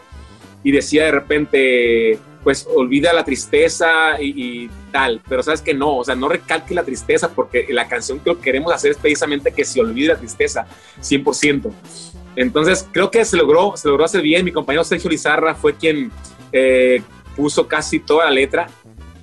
y 0.62 0.72
decía 0.72 1.04
de 1.04 1.12
repente, 1.12 2.18
pues 2.44 2.68
olvida 2.74 3.12
la 3.12 3.24
tristeza 3.24 4.20
y, 4.20 4.70
tal, 4.92 5.20
pero 5.28 5.42
sabes 5.42 5.62
que 5.62 5.72
no, 5.72 5.98
o 5.98 6.04
sea, 6.04 6.16
no 6.16 6.28
recalque 6.28 6.74
la 6.74 6.82
tristeza 6.82 7.30
porque 7.30 7.66
la 7.70 7.86
canción 7.86 8.18
que 8.18 8.36
queremos 8.36 8.72
hacer 8.72 8.90
es 8.90 8.96
precisamente 8.96 9.52
que 9.52 9.64
se 9.64 9.80
olvide 9.80 10.08
la 10.08 10.18
tristeza, 10.18 10.66
100%. 11.00 11.72
Entonces, 12.36 12.88
creo 12.90 13.10
que 13.10 13.24
se 13.24 13.36
logró, 13.36 13.76
se 13.76 13.88
logró 13.88 14.04
hacer 14.04 14.22
bien. 14.22 14.44
Mi 14.44 14.52
compañero 14.52 14.84
Sergio 14.84 15.10
Lizarra 15.10 15.54
fue 15.54 15.74
quien 15.74 16.10
eh, 16.52 17.02
puso 17.36 17.66
casi 17.66 18.00
toda 18.00 18.26
la 18.26 18.30
letra, 18.30 18.68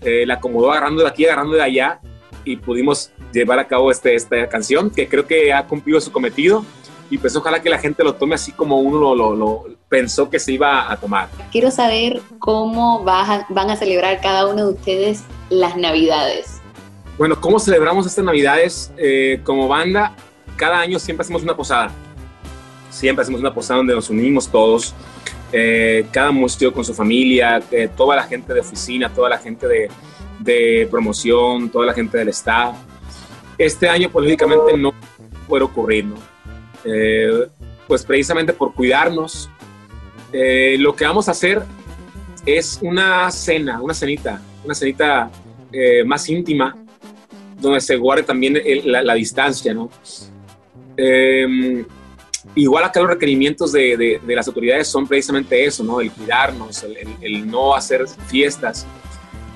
eh, 0.02 0.26
la 0.26 0.36
acomodó 0.36 0.72
agarrando 0.72 1.04
de 1.04 1.10
aquí, 1.10 1.26
agarrando 1.26 1.56
de 1.56 1.64
allá, 1.64 2.00
y 2.44 2.58
pudimos 2.58 3.12
llevar 3.34 3.60
a 3.60 3.68
cabo 3.68 3.92
este, 3.92 4.16
esta 4.16 4.48
canción, 4.48 4.90
que 4.90 5.08
creo 5.08 5.28
que 5.28 5.54
ha 5.54 5.66
cumplido 5.68 6.00
su 6.02 6.12
cometido. 6.12 6.66
Y 7.10 7.18
pues 7.20 7.36
ojalá 7.38 7.62
que 7.62 7.70
la 7.70 7.80
gente 7.80 8.04
lo 8.04 8.16
tome 8.16 8.36
así 8.36 8.52
como 8.52 8.80
uno 8.82 9.16
lo, 9.16 9.66
pensó 9.88 10.30
que 10.30 10.40
se 10.40 10.52
iba 10.52 10.92
a 10.92 10.98
tomar. 10.98 11.30
Quiero 11.54 11.72
saber 11.72 12.22
cómo 12.40 13.06
van 13.06 13.70
a 13.70 13.76
celebrar 13.78 14.20
cada 14.20 14.46
uno 14.46 14.68
de 14.68 14.74
ustedes 14.74 15.24
las 15.50 15.78
Navidades. 15.78 16.60
Bueno, 17.18 17.40
¿cómo 17.40 17.60
celebramos 17.60 18.06
estas 18.06 18.26
Navidades? 18.26 18.92
Eh, 18.98 19.40
como 19.44 19.70
banda, 19.70 20.14
cada 20.58 20.80
año 20.80 21.00
siempre 21.00 21.24
hacemos 21.24 21.44
una 21.44 21.56
posada 21.56 21.92
siempre 22.90 23.24
hacemos 23.24 23.42
una 23.42 23.54
posada 23.54 23.78
donde 23.78 23.96
nos 23.96 24.10
unimos 24.10 24.50
todos, 24.50 24.94
eh, 25.52 26.06
cada 26.12 26.32
músico 26.32 26.74
con 26.74 26.84
su 26.84 26.94
familia, 26.94 27.62
eh, 27.72 27.90
toda 27.96 28.18
la 28.18 28.24
gente 28.24 28.54
de 28.54 28.60
oficina, 28.60 29.10
toda 29.14 29.30
la 29.30 29.38
gente 29.38 29.66
de, 29.68 30.88
promoción, 30.90 31.70
toda 31.70 31.86
la 31.86 31.94
gente 31.94 32.18
del 32.18 32.30
staff. 32.30 32.76
Este 33.58 33.90
año, 33.90 34.10
pues, 34.10 34.38
no 34.78 34.94
puede 35.48 35.64
ocurrir, 35.64 36.06
¿no? 36.06 36.16
Eh, 36.84 37.48
pues 37.88 38.06
precisamente 38.06 38.54
por 38.54 38.74
cuidarnos, 38.74 39.50
lo 40.32 40.96
que 40.96 41.06
vamos 41.06 41.28
a 41.28 41.32
hacer 41.32 41.64
es 42.46 42.80
una 42.82 43.32
cena, 43.32 43.82
una 43.82 43.94
cenita, 43.94 44.42
una 44.64 44.76
cenita 44.76 45.32
más 46.06 46.30
íntima, 46.30 46.76
donde 47.60 47.82
se 47.82 47.96
guarde 47.96 48.24
también 48.24 48.62
la, 48.86 49.14
distancia, 49.14 49.74
¿no? 49.74 49.90
Igual 52.56 52.84
acá 52.84 53.00
los 53.00 53.10
requerimientos 53.10 53.72
de, 53.72 54.20
las 54.26 54.48
autoridades 54.48 54.88
son 54.88 55.08
precisamente 55.08 55.64
eso, 55.64 55.84
¿no? 55.84 56.02
El 56.02 56.12
cuidarnos, 56.12 56.84
el, 57.22 57.50
no 57.50 57.76
hacer 57.76 58.08
fiestas. 58.28 58.86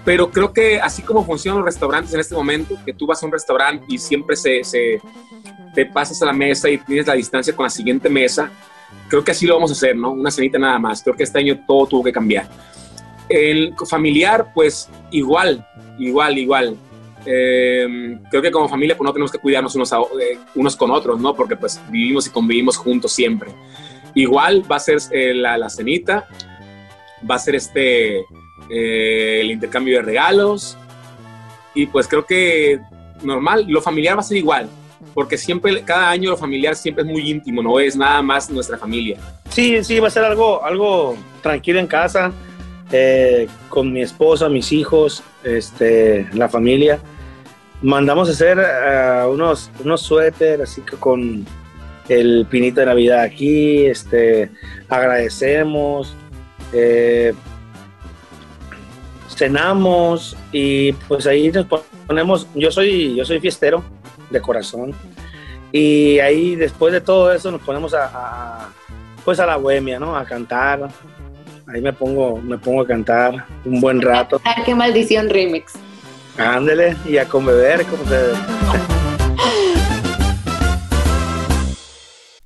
Pero 0.06 0.32
creo 0.32 0.52
que 0.52 0.80
así 0.80 1.02
como 1.02 1.26
funcionan 1.26 1.60
los 1.60 1.66
restaurantes 1.66 2.14
en 2.14 2.20
este 2.20 2.36
momento, 2.36 2.76
que 2.86 2.94
tú 2.94 3.06
vas 3.06 3.22
a 3.22 3.26
un 3.26 3.32
restaurante 3.32 3.86
y 3.88 3.98
siempre 3.98 4.36
se, 4.36 4.64
se 4.64 5.00
te 5.74 5.86
pasas 5.86 6.22
a 6.22 6.26
la 6.26 6.34
mesa 6.34 6.70
y 6.70 6.78
tienes 6.78 7.08
la 7.08 7.14
distancia 7.14 7.56
con 7.56 7.64
la 7.64 7.70
siguiente 7.70 8.10
mesa, 8.10 8.52
creo 9.08 9.24
que 9.24 9.32
así 9.32 9.46
lo 9.46 9.56
vamos 9.56 9.72
a 9.72 9.74
hacer, 9.74 9.96
¿no? 9.96 10.12
Una 10.12 10.32
cenita 10.32 10.58
nada 10.58 10.80
más. 10.80 11.04
Creo 11.04 11.16
que 11.16 11.24
este 11.24 11.40
año 11.40 11.60
todo 11.68 11.86
tuvo 11.86 12.04
que 12.04 12.12
cambiar. 12.12 12.50
El 13.30 13.74
familiar, 13.90 14.52
pues 14.54 14.90
igual, 15.12 15.66
igual, 16.00 16.38
igual. 16.38 16.78
Eh, 17.26 18.18
creo 18.30 18.42
que 18.42 18.52
como 18.52 18.68
familia 18.68 18.98
pues 18.98 19.06
no 19.06 19.14
tenemos 19.14 19.32
que 19.32 19.38
cuidarnos 19.38 19.76
unos, 19.76 19.92
eh, 19.92 20.38
unos 20.56 20.76
con 20.76 20.92
otros, 20.92 21.20
¿no? 21.20 21.36
Porque 21.36 21.56
pues 21.56 21.80
vivimos 21.90 22.28
y 22.28 22.30
convivimos 22.32 22.78
juntos 22.78 23.12
siempre. 23.12 23.52
Igual 24.16 24.70
va 24.70 24.78
a 24.78 24.80
ser 24.80 24.98
eh, 25.12 25.34
la, 25.34 25.58
la, 25.58 25.70
cenita, 25.70 26.28
va 27.30 27.36
a 27.36 27.40
ser 27.40 27.56
este, 27.56 28.26
el 28.70 29.52
intercambio 29.52 29.98
de 29.98 30.02
regalos 30.02 30.78
y 31.74 31.86
pues 31.86 32.08
creo 32.08 32.26
que 32.26 32.80
normal, 33.22 33.66
lo 33.68 33.82
familiar 33.82 34.18
va 34.18 34.22
a 34.22 34.24
ser 34.24 34.38
igual, 34.38 34.68
porque 35.14 35.38
siempre, 35.38 35.82
cada 35.84 36.10
año 36.10 36.32
lo 36.32 36.38
familiar 36.38 36.76
siempre 36.76 37.04
es 37.04 37.10
muy 37.10 37.30
íntimo, 37.30 37.62
no 37.62 37.80
es 37.80 37.96
nada 37.96 38.22
más 38.22 38.50
nuestra 38.50 38.78
familia. 38.78 39.18
Sí, 39.50 39.84
sí, 39.84 40.00
va 40.00 40.08
a 40.08 40.12
ser 40.12 40.26
algo, 40.26 40.66
algo 40.66 41.16
tranquilo 41.42 41.80
en 41.80 41.88
casa, 41.88 42.34
con 43.70 43.94
mi 43.94 44.02
esposa, 44.02 44.50
mis 44.50 44.72
hijos, 44.74 45.24
este, 45.44 46.28
la 46.34 46.50
familia 46.50 47.00
mandamos 47.82 48.30
a 48.30 48.32
hacer 48.32 48.58
uh, 48.58 49.30
unos, 49.32 49.72
unos 49.84 50.02
suéter 50.02 50.62
así 50.62 50.82
que 50.82 50.96
con 50.98 51.46
el 52.10 52.46
pinito 52.50 52.82
de 52.82 52.88
Navidad 52.88 53.22
aquí, 53.22 53.86
este, 53.86 54.50
agradecemos, 54.90 56.14
eh, 56.74 57.34
cenamos 59.30 60.36
y 60.52 60.94
pues 60.94 61.26
ahí 61.26 61.52
nos 61.52 61.66
ponemos, 62.08 62.48
yo 62.54 62.72
soy, 62.72 63.16
yo 63.16 63.24
soy 63.24 63.40
fiestero 63.40 63.84
de 64.30 64.42
corazón 64.42 64.94
y 65.72 66.20
ahí 66.20 66.56
después 66.56 66.92
de 66.92 67.02
todo 67.02 67.32
eso 67.32 67.50
nos 67.50 67.62
ponemos 67.62 67.94
a, 67.94 68.70
pues 69.24 69.40
a 69.40 69.46
la 69.46 69.56
bohemia, 69.56 70.00
¿no? 70.00 70.16
A 70.16 70.26
cantar, 70.26 70.90
ahí 71.68 71.82
me 71.82 71.94
pongo, 71.94 72.38
me 72.38 72.58
pongo 72.58 72.82
a 72.82 72.88
cantar 72.88 73.46
un 73.64 73.80
buen 73.80 74.02
rato. 74.02 74.42
¡Qué 74.66 74.76
maldición 74.76 75.30
remix! 75.30 75.74
Ándele, 76.38 76.96
y 77.06 77.18
a 77.18 77.28
beber 77.46 77.86
como 77.86 78.04
se 78.06 78.91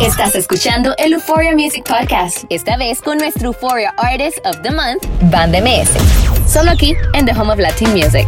Estás 0.00 0.34
escuchando 0.34 0.92
el 0.98 1.12
Euphoria 1.14 1.52
Music 1.52 1.84
Podcast, 1.88 2.44
esta 2.50 2.76
vez 2.76 3.00
con 3.00 3.16
nuestro 3.16 3.48
Euphoria 3.48 3.94
Artist 3.96 4.38
of 4.44 4.60
the 4.62 4.70
Month, 4.70 5.04
Band 5.30 5.54
MS. 5.56 5.88
Solo 6.46 6.72
aquí 6.72 6.94
en 7.14 7.24
The 7.24 7.32
Home 7.32 7.52
of 7.52 7.58
Latin 7.58 7.90
Music. 7.92 8.26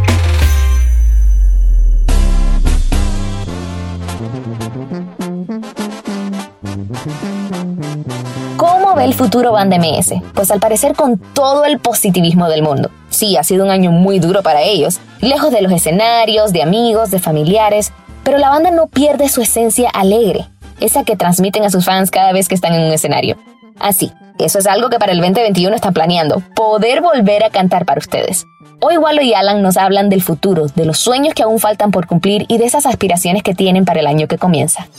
¿Cómo 8.55 8.95
ve 8.95 9.03
el 9.03 9.13
futuro 9.13 9.51
Band 9.51 9.73
MS? 9.75 10.13
Pues 10.33 10.49
al 10.49 10.59
parecer 10.59 10.95
con 10.95 11.19
todo 11.19 11.65
el 11.65 11.79
positivismo 11.79 12.49
del 12.49 12.63
mundo. 12.63 12.89
Sí, 13.09 13.37
ha 13.37 13.43
sido 13.43 13.65
un 13.65 13.71
año 13.71 13.91
muy 13.91 14.19
duro 14.19 14.41
para 14.41 14.61
ellos, 14.61 14.99
lejos 15.19 15.51
de 15.51 15.61
los 15.61 15.71
escenarios, 15.71 16.53
de 16.53 16.63
amigos, 16.63 17.11
de 17.11 17.19
familiares, 17.19 17.91
pero 18.27 18.39
la 18.39 18.49
banda 18.49 18.71
no 18.71 18.87
pierde 18.87 19.29
su 19.29 19.41
esencia 19.41 19.89
alegre 19.89 20.49
esa 20.81 21.05
que 21.05 21.15
transmiten 21.15 21.63
a 21.63 21.69
sus 21.69 21.85
fans 21.85 22.11
cada 22.11 22.33
vez 22.33 22.49
que 22.49 22.55
están 22.55 22.73
en 22.73 22.81
un 22.81 22.91
escenario. 22.91 23.37
Así, 23.79 24.11
eso 24.37 24.59
es 24.59 24.67
algo 24.67 24.89
que 24.89 24.99
para 24.99 25.13
el 25.13 25.21
2021 25.21 25.73
están 25.73 25.93
planeando, 25.93 26.43
poder 26.53 26.99
volver 26.99 27.45
a 27.45 27.51
cantar 27.51 27.85
para 27.85 27.99
ustedes. 27.99 28.45
Hoy 28.81 28.97
Wallo 28.97 29.21
y 29.21 29.33
Alan 29.33 29.61
nos 29.61 29.77
hablan 29.77 30.09
del 30.09 30.21
futuro, 30.21 30.65
de 30.67 30.83
los 30.83 30.97
sueños 30.97 31.35
que 31.35 31.43
aún 31.43 31.57
faltan 31.59 31.91
por 31.91 32.05
cumplir 32.05 32.43
y 32.49 32.57
de 32.57 32.65
esas 32.65 32.85
aspiraciones 32.85 33.43
que 33.43 33.55
tienen 33.55 33.85
para 33.85 34.01
el 34.01 34.07
año 34.07 34.27
que 34.27 34.37
comienza. 34.37 34.89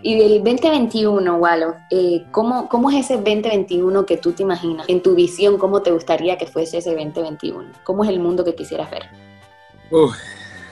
Y 0.00 0.16
del 0.16 0.42
2021, 0.42 1.36
Wallo, 1.36 1.74
eh, 1.90 2.24
¿cómo, 2.30 2.66
¿cómo, 2.70 2.88
es 2.90 3.04
ese 3.04 3.16
2021 3.16 4.06
que 4.06 4.16
tú 4.16 4.32
te 4.32 4.42
imaginas? 4.42 4.88
En 4.88 5.02
tu 5.02 5.14
visión, 5.14 5.58
¿cómo 5.58 5.82
te 5.82 5.90
gustaría 5.90 6.38
que 6.38 6.46
fuese 6.46 6.78
ese 6.78 6.94
2021? 6.94 7.72
¿Cómo 7.84 8.04
es 8.04 8.08
el 8.08 8.20
mundo 8.20 8.42
que 8.42 8.54
quisieras 8.54 8.90
ver? 8.90 9.02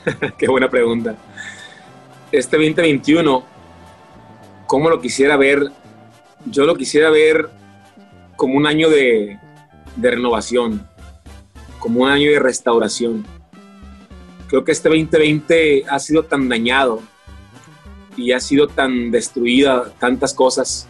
qué 0.39 0.49
buena 0.49 0.71
pregunta. 0.71 1.15
Este 2.33 2.57
2021 2.57 3.57
cómo 4.67 4.91
lo 4.91 5.01
quisiera 5.01 5.37
ver, 5.37 5.71
yo 6.47 6.65
lo 6.65 6.77
quisiera 6.77 7.11
ver 7.11 7.49
como 8.37 8.57
un 8.57 8.67
año 8.67 8.91
de, 8.91 9.39
renovación, 9.97 10.87
como 11.79 12.03
un 12.03 12.11
año 12.11 12.31
de 12.31 12.39
restauración. 12.39 13.25
Creo 14.49 14.65
que 14.65 14.73
este 14.73 14.89
2020 14.89 15.85
ha 15.89 15.99
sido 15.99 16.25
tan 16.25 16.49
dañado 16.49 17.01
y 18.17 18.33
ha 18.33 18.41
sido 18.41 18.69
tan 18.69 19.11
destruida 19.11 19.93
tantas 19.99 20.33
cosas 20.33 20.87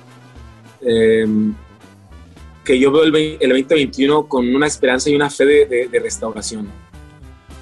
em, 0.80 1.54
que 2.64 2.78
yo 2.78 2.90
veo 2.92 3.04
el, 3.04 3.38
2021 3.40 4.26
con 4.26 4.54
una 4.54 4.66
esperanza 4.66 5.08
y 5.08 5.16
una 5.16 5.30
fe 5.30 5.44
de, 5.44 6.00
restauración. 6.00 6.68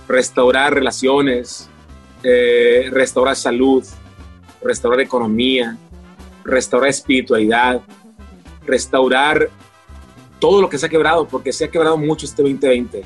Restaurar 0.08 0.74
relaciones, 0.74 1.68
eh, 2.26 2.88
restaurar 2.90 3.36
salud, 3.36 3.84
restaurar 4.62 5.00
economía, 5.00 5.76
restaurar 6.42 6.88
espiritualidad, 6.88 7.82
restaurar 8.66 9.50
todo 10.38 10.62
lo 10.62 10.70
que 10.70 10.78
se 10.78 10.86
ha 10.86 10.88
quebrado, 10.88 11.28
porque 11.28 11.52
se 11.52 11.66
ha 11.66 11.70
quebrado 11.70 11.98
mucho 11.98 12.24
este 12.24 12.42
2020. 12.42 13.04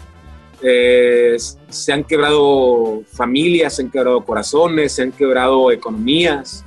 Eh, 0.63 1.37
se 1.69 1.93
han 1.93 2.05
quebrado 2.05 3.03
familias, 3.13 3.75
se 3.75 3.83
han 3.83 3.91
quebrado 3.91 4.25
corazones, 4.25 4.93
se 4.93 5.03
han 5.03 5.11
quebrado 5.11 5.73
economías. 5.73 6.65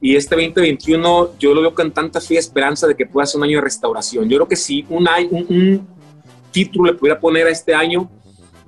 Y 0.00 0.14
este 0.14 0.36
2021 0.36 1.38
yo 1.40 1.54
lo 1.54 1.60
veo 1.60 1.74
con 1.74 1.90
tanta 1.90 2.20
fe 2.20 2.34
y 2.34 2.36
esperanza 2.36 2.86
de 2.86 2.94
que 2.94 3.06
pueda 3.06 3.26
ser 3.26 3.38
un 3.38 3.44
año 3.44 3.58
de 3.58 3.62
restauración. 3.62 4.28
Yo 4.28 4.36
creo 4.36 4.48
que 4.48 4.56
si 4.56 4.86
un, 4.88 5.88
título 6.52 6.92
le 6.92 6.96
pudiera 6.96 7.18
poner 7.18 7.48
a 7.48 7.50
este 7.50 7.74
año, 7.74 8.08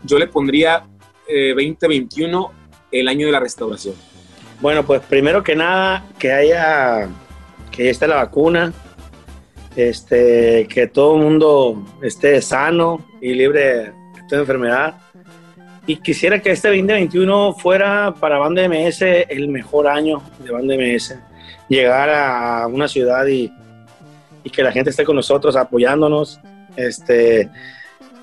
yo 0.02 0.18
le 0.18 0.26
pondría 0.26 0.84
2021 1.28 2.50
eh, 2.50 2.55
el 2.90 3.08
año 3.08 3.26
de 3.26 3.32
la 3.32 3.40
restauración. 3.40 3.94
Bueno, 4.60 4.84
pues 4.84 5.02
primero 5.02 5.42
que 5.42 5.54
nada, 5.54 6.04
que 6.18 6.32
haya, 6.32 7.08
que 7.70 7.90
esté 7.90 8.06
la 8.06 8.16
vacuna, 8.16 8.72
este, 9.76 10.66
que 10.68 10.86
todo 10.86 11.16
el 11.16 11.22
mundo 11.22 11.84
esté 12.02 12.40
sano 12.40 13.04
y 13.20 13.34
libre 13.34 13.60
de 13.60 13.92
esta 14.18 14.36
enfermedad. 14.36 14.94
Y 15.86 15.96
quisiera 15.96 16.40
que 16.40 16.50
este 16.50 16.68
2021 16.68 17.54
fuera 17.54 18.14
para 18.18 18.38
Banda 18.38 18.66
MS 18.68 19.02
el 19.28 19.48
mejor 19.48 19.86
año 19.86 20.22
de 20.38 20.50
Banda 20.50 20.74
MS. 20.74 21.16
Llegar 21.68 22.10
a 22.10 22.66
una 22.66 22.88
ciudad 22.88 23.26
y, 23.26 23.52
y 24.42 24.50
que 24.50 24.62
la 24.62 24.72
gente 24.72 24.90
esté 24.90 25.04
con 25.04 25.16
nosotros 25.16 25.54
apoyándonos. 25.54 26.40
Este, 26.76 27.50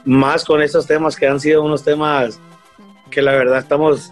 más 0.03 0.43
con 0.43 0.61
estos 0.61 0.85
temas 0.85 1.15
que 1.15 1.27
han 1.27 1.39
sido 1.39 1.63
unos 1.63 1.83
temas 1.83 2.39
que 3.09 3.21
la 3.21 3.31
verdad 3.31 3.59
estamos 3.59 4.11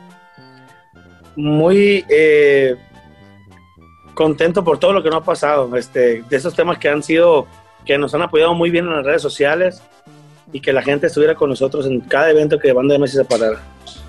muy 1.36 2.06
eh, 2.10 2.76
contento 4.14 4.64
por 4.64 4.80
todo 4.80 4.94
lo 4.94 5.04
que 5.04 5.10
nos 5.10 5.22
ha 5.22 5.26
pasado, 5.26 5.76
este, 5.76 6.24
de 6.24 6.38
esos 6.38 6.56
temas 6.56 6.78
que 6.78 6.90
han 6.90 7.04
sido, 7.04 7.48
que 7.86 7.98
nos 7.98 8.14
han 8.14 8.22
apoyado 8.22 8.54
muy 8.54 8.70
bien 8.70 8.86
en 8.86 8.96
las 8.96 9.06
redes 9.06 9.22
sociales 9.22 9.82
y 10.54 10.60
que 10.60 10.74
la 10.74 10.82
gente 10.82 11.08
estuviera 11.08 11.36
con 11.36 11.50
nosotros 11.50 11.86
en 11.86 12.02
cada 12.02 12.30
evento 12.30 12.60
que 12.60 12.74
Banda 12.74 12.94
de 12.94 13.00
Messi 13.00 13.18
se 13.18 13.26
parara. 13.26 13.60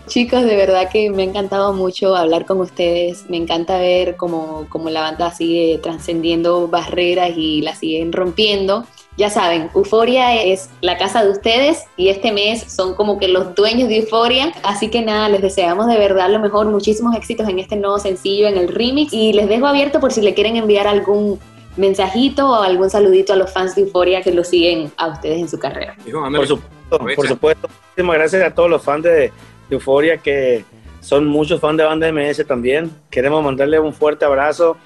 Chicos, 0.08 0.42
de 0.42 0.56
verdad 0.56 0.90
que 0.90 1.11
me 1.11 1.22
ha 1.22 1.26
encantado 1.26 1.72
mucho 1.72 2.16
hablar 2.16 2.44
con 2.44 2.61
ustedes. 2.61 3.30
Me 3.30 3.37
encanta 3.37 3.78
ver 3.78 4.16
cómo, 4.16 4.66
cómo 4.68 4.90
la 4.90 5.00
banda 5.00 5.30
sigue 5.32 5.78
trascendiendo 5.82 6.66
barreras 6.68 7.32
y 7.37 7.62
la 7.62 7.74
siguen 7.74 8.12
rompiendo. 8.12 8.85
Ya 9.16 9.29
saben, 9.29 9.70
Euforia 9.75 10.42
es 10.42 10.70
la 10.81 10.96
casa 10.96 11.22
de 11.22 11.31
ustedes 11.31 11.85
y 11.96 12.09
este 12.09 12.33
mes 12.33 12.72
son 12.72 12.94
como 12.94 13.18
que 13.18 13.29
los 13.29 13.55
dueños 13.55 13.88
de 13.88 13.98
Euforia. 13.98 14.53
Así 14.62 14.88
que 14.88 15.03
nada, 15.03 15.29
les 15.29 15.42
deseamos 15.42 15.87
de 15.87 15.98
verdad 15.98 16.31
lo 16.31 16.38
mejor, 16.38 16.66
muchísimos 16.66 17.14
éxitos 17.14 17.48
en 17.48 17.59
este 17.59 17.77
nuevo 17.77 17.98
sencillo, 17.98 18.48
en 18.48 18.57
el 18.57 18.68
remix. 18.68 19.12
Y 19.12 19.35
les 19.35 19.48
dejo 19.48 19.66
abierto 19.66 20.01
por 20.01 20.12
si 20.12 20.22
le 20.22 20.33
quieren 20.33 20.57
enviar 20.57 20.87
algún 20.87 21.38
mensajito 21.77 22.51
o 22.51 22.55
algún 22.55 22.88
saludito 22.88 23.33
a 23.35 23.37
los 23.37 23.53
fans 23.53 23.75
de 23.75 23.83
Euforia 23.83 24.22
que 24.22 24.33
lo 24.33 24.44
siguen 24.44 24.90
a 24.96 25.09
ustedes 25.09 25.40
en 25.40 25.48
su 25.48 25.59
carrera. 25.59 25.94
Por 26.05 26.46
supuesto, 26.46 26.98
por 26.98 27.29
supuesto. 27.29 27.68
Muchísimas 27.68 28.16
gracias 28.16 28.42
a 28.42 28.55
todos 28.55 28.70
los 28.70 28.83
fans 28.83 29.05
de 29.05 29.33
Euforia 29.70 30.16
que 30.16 30.64
son 31.01 31.27
muchos 31.27 31.61
fans 31.61 31.77
de 31.77 31.85
Banda 31.85 32.11
MS 32.11 32.46
también. 32.46 32.90
Queremos 33.11 33.44
mandarle 33.44 33.79
un 33.79 33.92
fuerte 33.92 34.25
abrazo, 34.25 34.77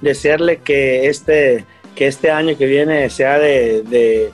desearle 0.00 0.58
que 0.58 1.08
este 1.08 1.64
que 1.94 2.06
este 2.06 2.30
año 2.30 2.56
que 2.56 2.66
viene 2.66 3.08
sea 3.10 3.38
de, 3.38 4.30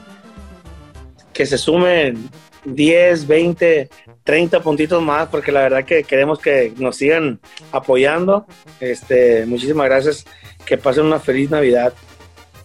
que 1.33 1.47
se 1.47 1.59
sumen 1.59 2.29
10, 2.65 3.27
20, 3.27 3.89
30 4.25 4.63
puntitos 4.63 5.03
más, 5.03 5.29
porque 5.29 5.53
la 5.53 5.61
verdad 5.61 5.85
que 5.85 6.05
queremos 6.05 6.39
que 6.39 6.73
nos 6.77 6.97
sigan 6.97 7.41
apoyando. 7.73 8.47
Este, 8.81 9.47
muchísimas 9.47 9.87
gracias, 9.87 10.25
que 10.65 10.79
pasen 10.79 11.07
una 11.07 11.19
feliz 11.19 11.51
Navidad 11.51 11.93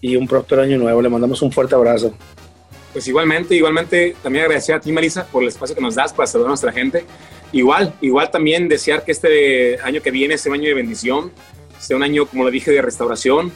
y 0.01 0.15
un 0.15 0.27
próspero 0.27 0.61
año 0.61 0.77
nuevo. 0.77 1.01
Le 1.01 1.09
mandamos 1.09 1.41
un 1.41 1.51
fuerte 1.51 1.75
abrazo. 1.75 2.13
Pues 2.93 3.07
igualmente, 3.07 3.55
igualmente 3.55 4.15
también 4.23 4.45
agradecer 4.45 4.75
a 4.75 4.79
ti, 4.79 4.91
Marisa, 4.91 5.25
por 5.25 5.43
el 5.43 5.49
espacio 5.49 5.75
que 5.75 5.81
nos 5.81 5.95
das 5.95 6.13
para 6.13 6.27
saludar 6.27 6.47
a 6.47 6.51
nuestra 6.51 6.71
gente. 6.71 7.05
Igual, 7.51 7.93
igual 8.01 8.31
también 8.31 8.69
desear 8.69 9.03
que 9.03 9.11
este 9.11 9.79
año 9.81 10.01
que 10.01 10.11
viene 10.11 10.37
sea 10.37 10.51
un 10.51 10.59
año 10.59 10.69
de 10.69 10.75
bendición, 10.75 11.31
sea 11.79 11.97
un 11.97 12.03
año, 12.03 12.25
como 12.25 12.43
lo 12.43 12.51
dije, 12.51 12.71
de 12.71 12.81
restauración, 12.81 13.51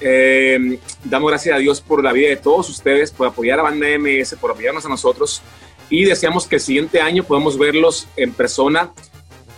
eh, 0.00 0.78
damos 1.04 1.30
gracias 1.30 1.54
a 1.54 1.58
Dios 1.58 1.80
por 1.80 2.02
la 2.02 2.12
vida 2.12 2.28
de 2.28 2.36
todos 2.36 2.68
ustedes, 2.68 3.10
por 3.10 3.26
apoyar 3.26 3.58
a 3.58 3.62
Banda 3.62 3.86
MS, 3.98 4.36
por 4.40 4.50
apoyarnos 4.50 4.84
a 4.86 4.88
nosotros 4.88 5.42
y 5.90 6.04
deseamos 6.04 6.46
que 6.46 6.56
el 6.56 6.60
siguiente 6.62 7.00
año 7.00 7.24
podamos 7.24 7.58
verlos 7.58 8.06
en 8.16 8.32
persona 8.32 8.92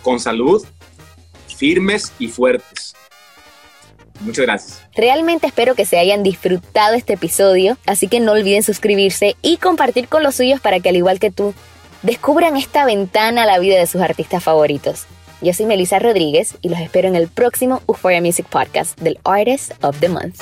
con 0.01 0.19
salud, 0.19 0.65
firmes 1.55 2.11
y 2.19 2.27
fuertes. 2.27 2.95
Muchas 4.21 4.45
gracias. 4.45 4.81
Realmente 4.95 5.47
espero 5.47 5.75
que 5.75 5.85
se 5.85 5.97
hayan 5.97 6.23
disfrutado 6.23 6.95
este 6.95 7.13
episodio, 7.13 7.77
así 7.85 8.07
que 8.07 8.19
no 8.19 8.31
olviden 8.31 8.63
suscribirse 8.63 9.35
y 9.41 9.57
compartir 9.57 10.07
con 10.07 10.23
los 10.23 10.35
suyos 10.35 10.59
para 10.59 10.79
que 10.79 10.89
al 10.89 10.95
igual 10.95 11.19
que 11.19 11.31
tú, 11.31 11.53
descubran 12.01 12.57
esta 12.57 12.85
ventana 12.85 13.43
a 13.43 13.45
la 13.45 13.59
vida 13.59 13.77
de 13.77 13.87
sus 13.87 14.01
artistas 14.01 14.43
favoritos. 14.43 15.05
Yo 15.43 15.51
soy 15.51 15.65
Melissa 15.65 15.99
Rodríguez 15.99 16.55
y 16.61 16.69
los 16.69 16.79
espero 16.79 17.09
en 17.09 17.17
el 17.17 17.27
próximo 17.27 17.81
Euphoria 17.89 18.21
Music 18.21 18.45
Podcast 18.45 18.97
del 19.01 19.19
Artist 19.25 19.73
of 19.83 19.99
the 19.99 20.07
Month. 20.07 20.41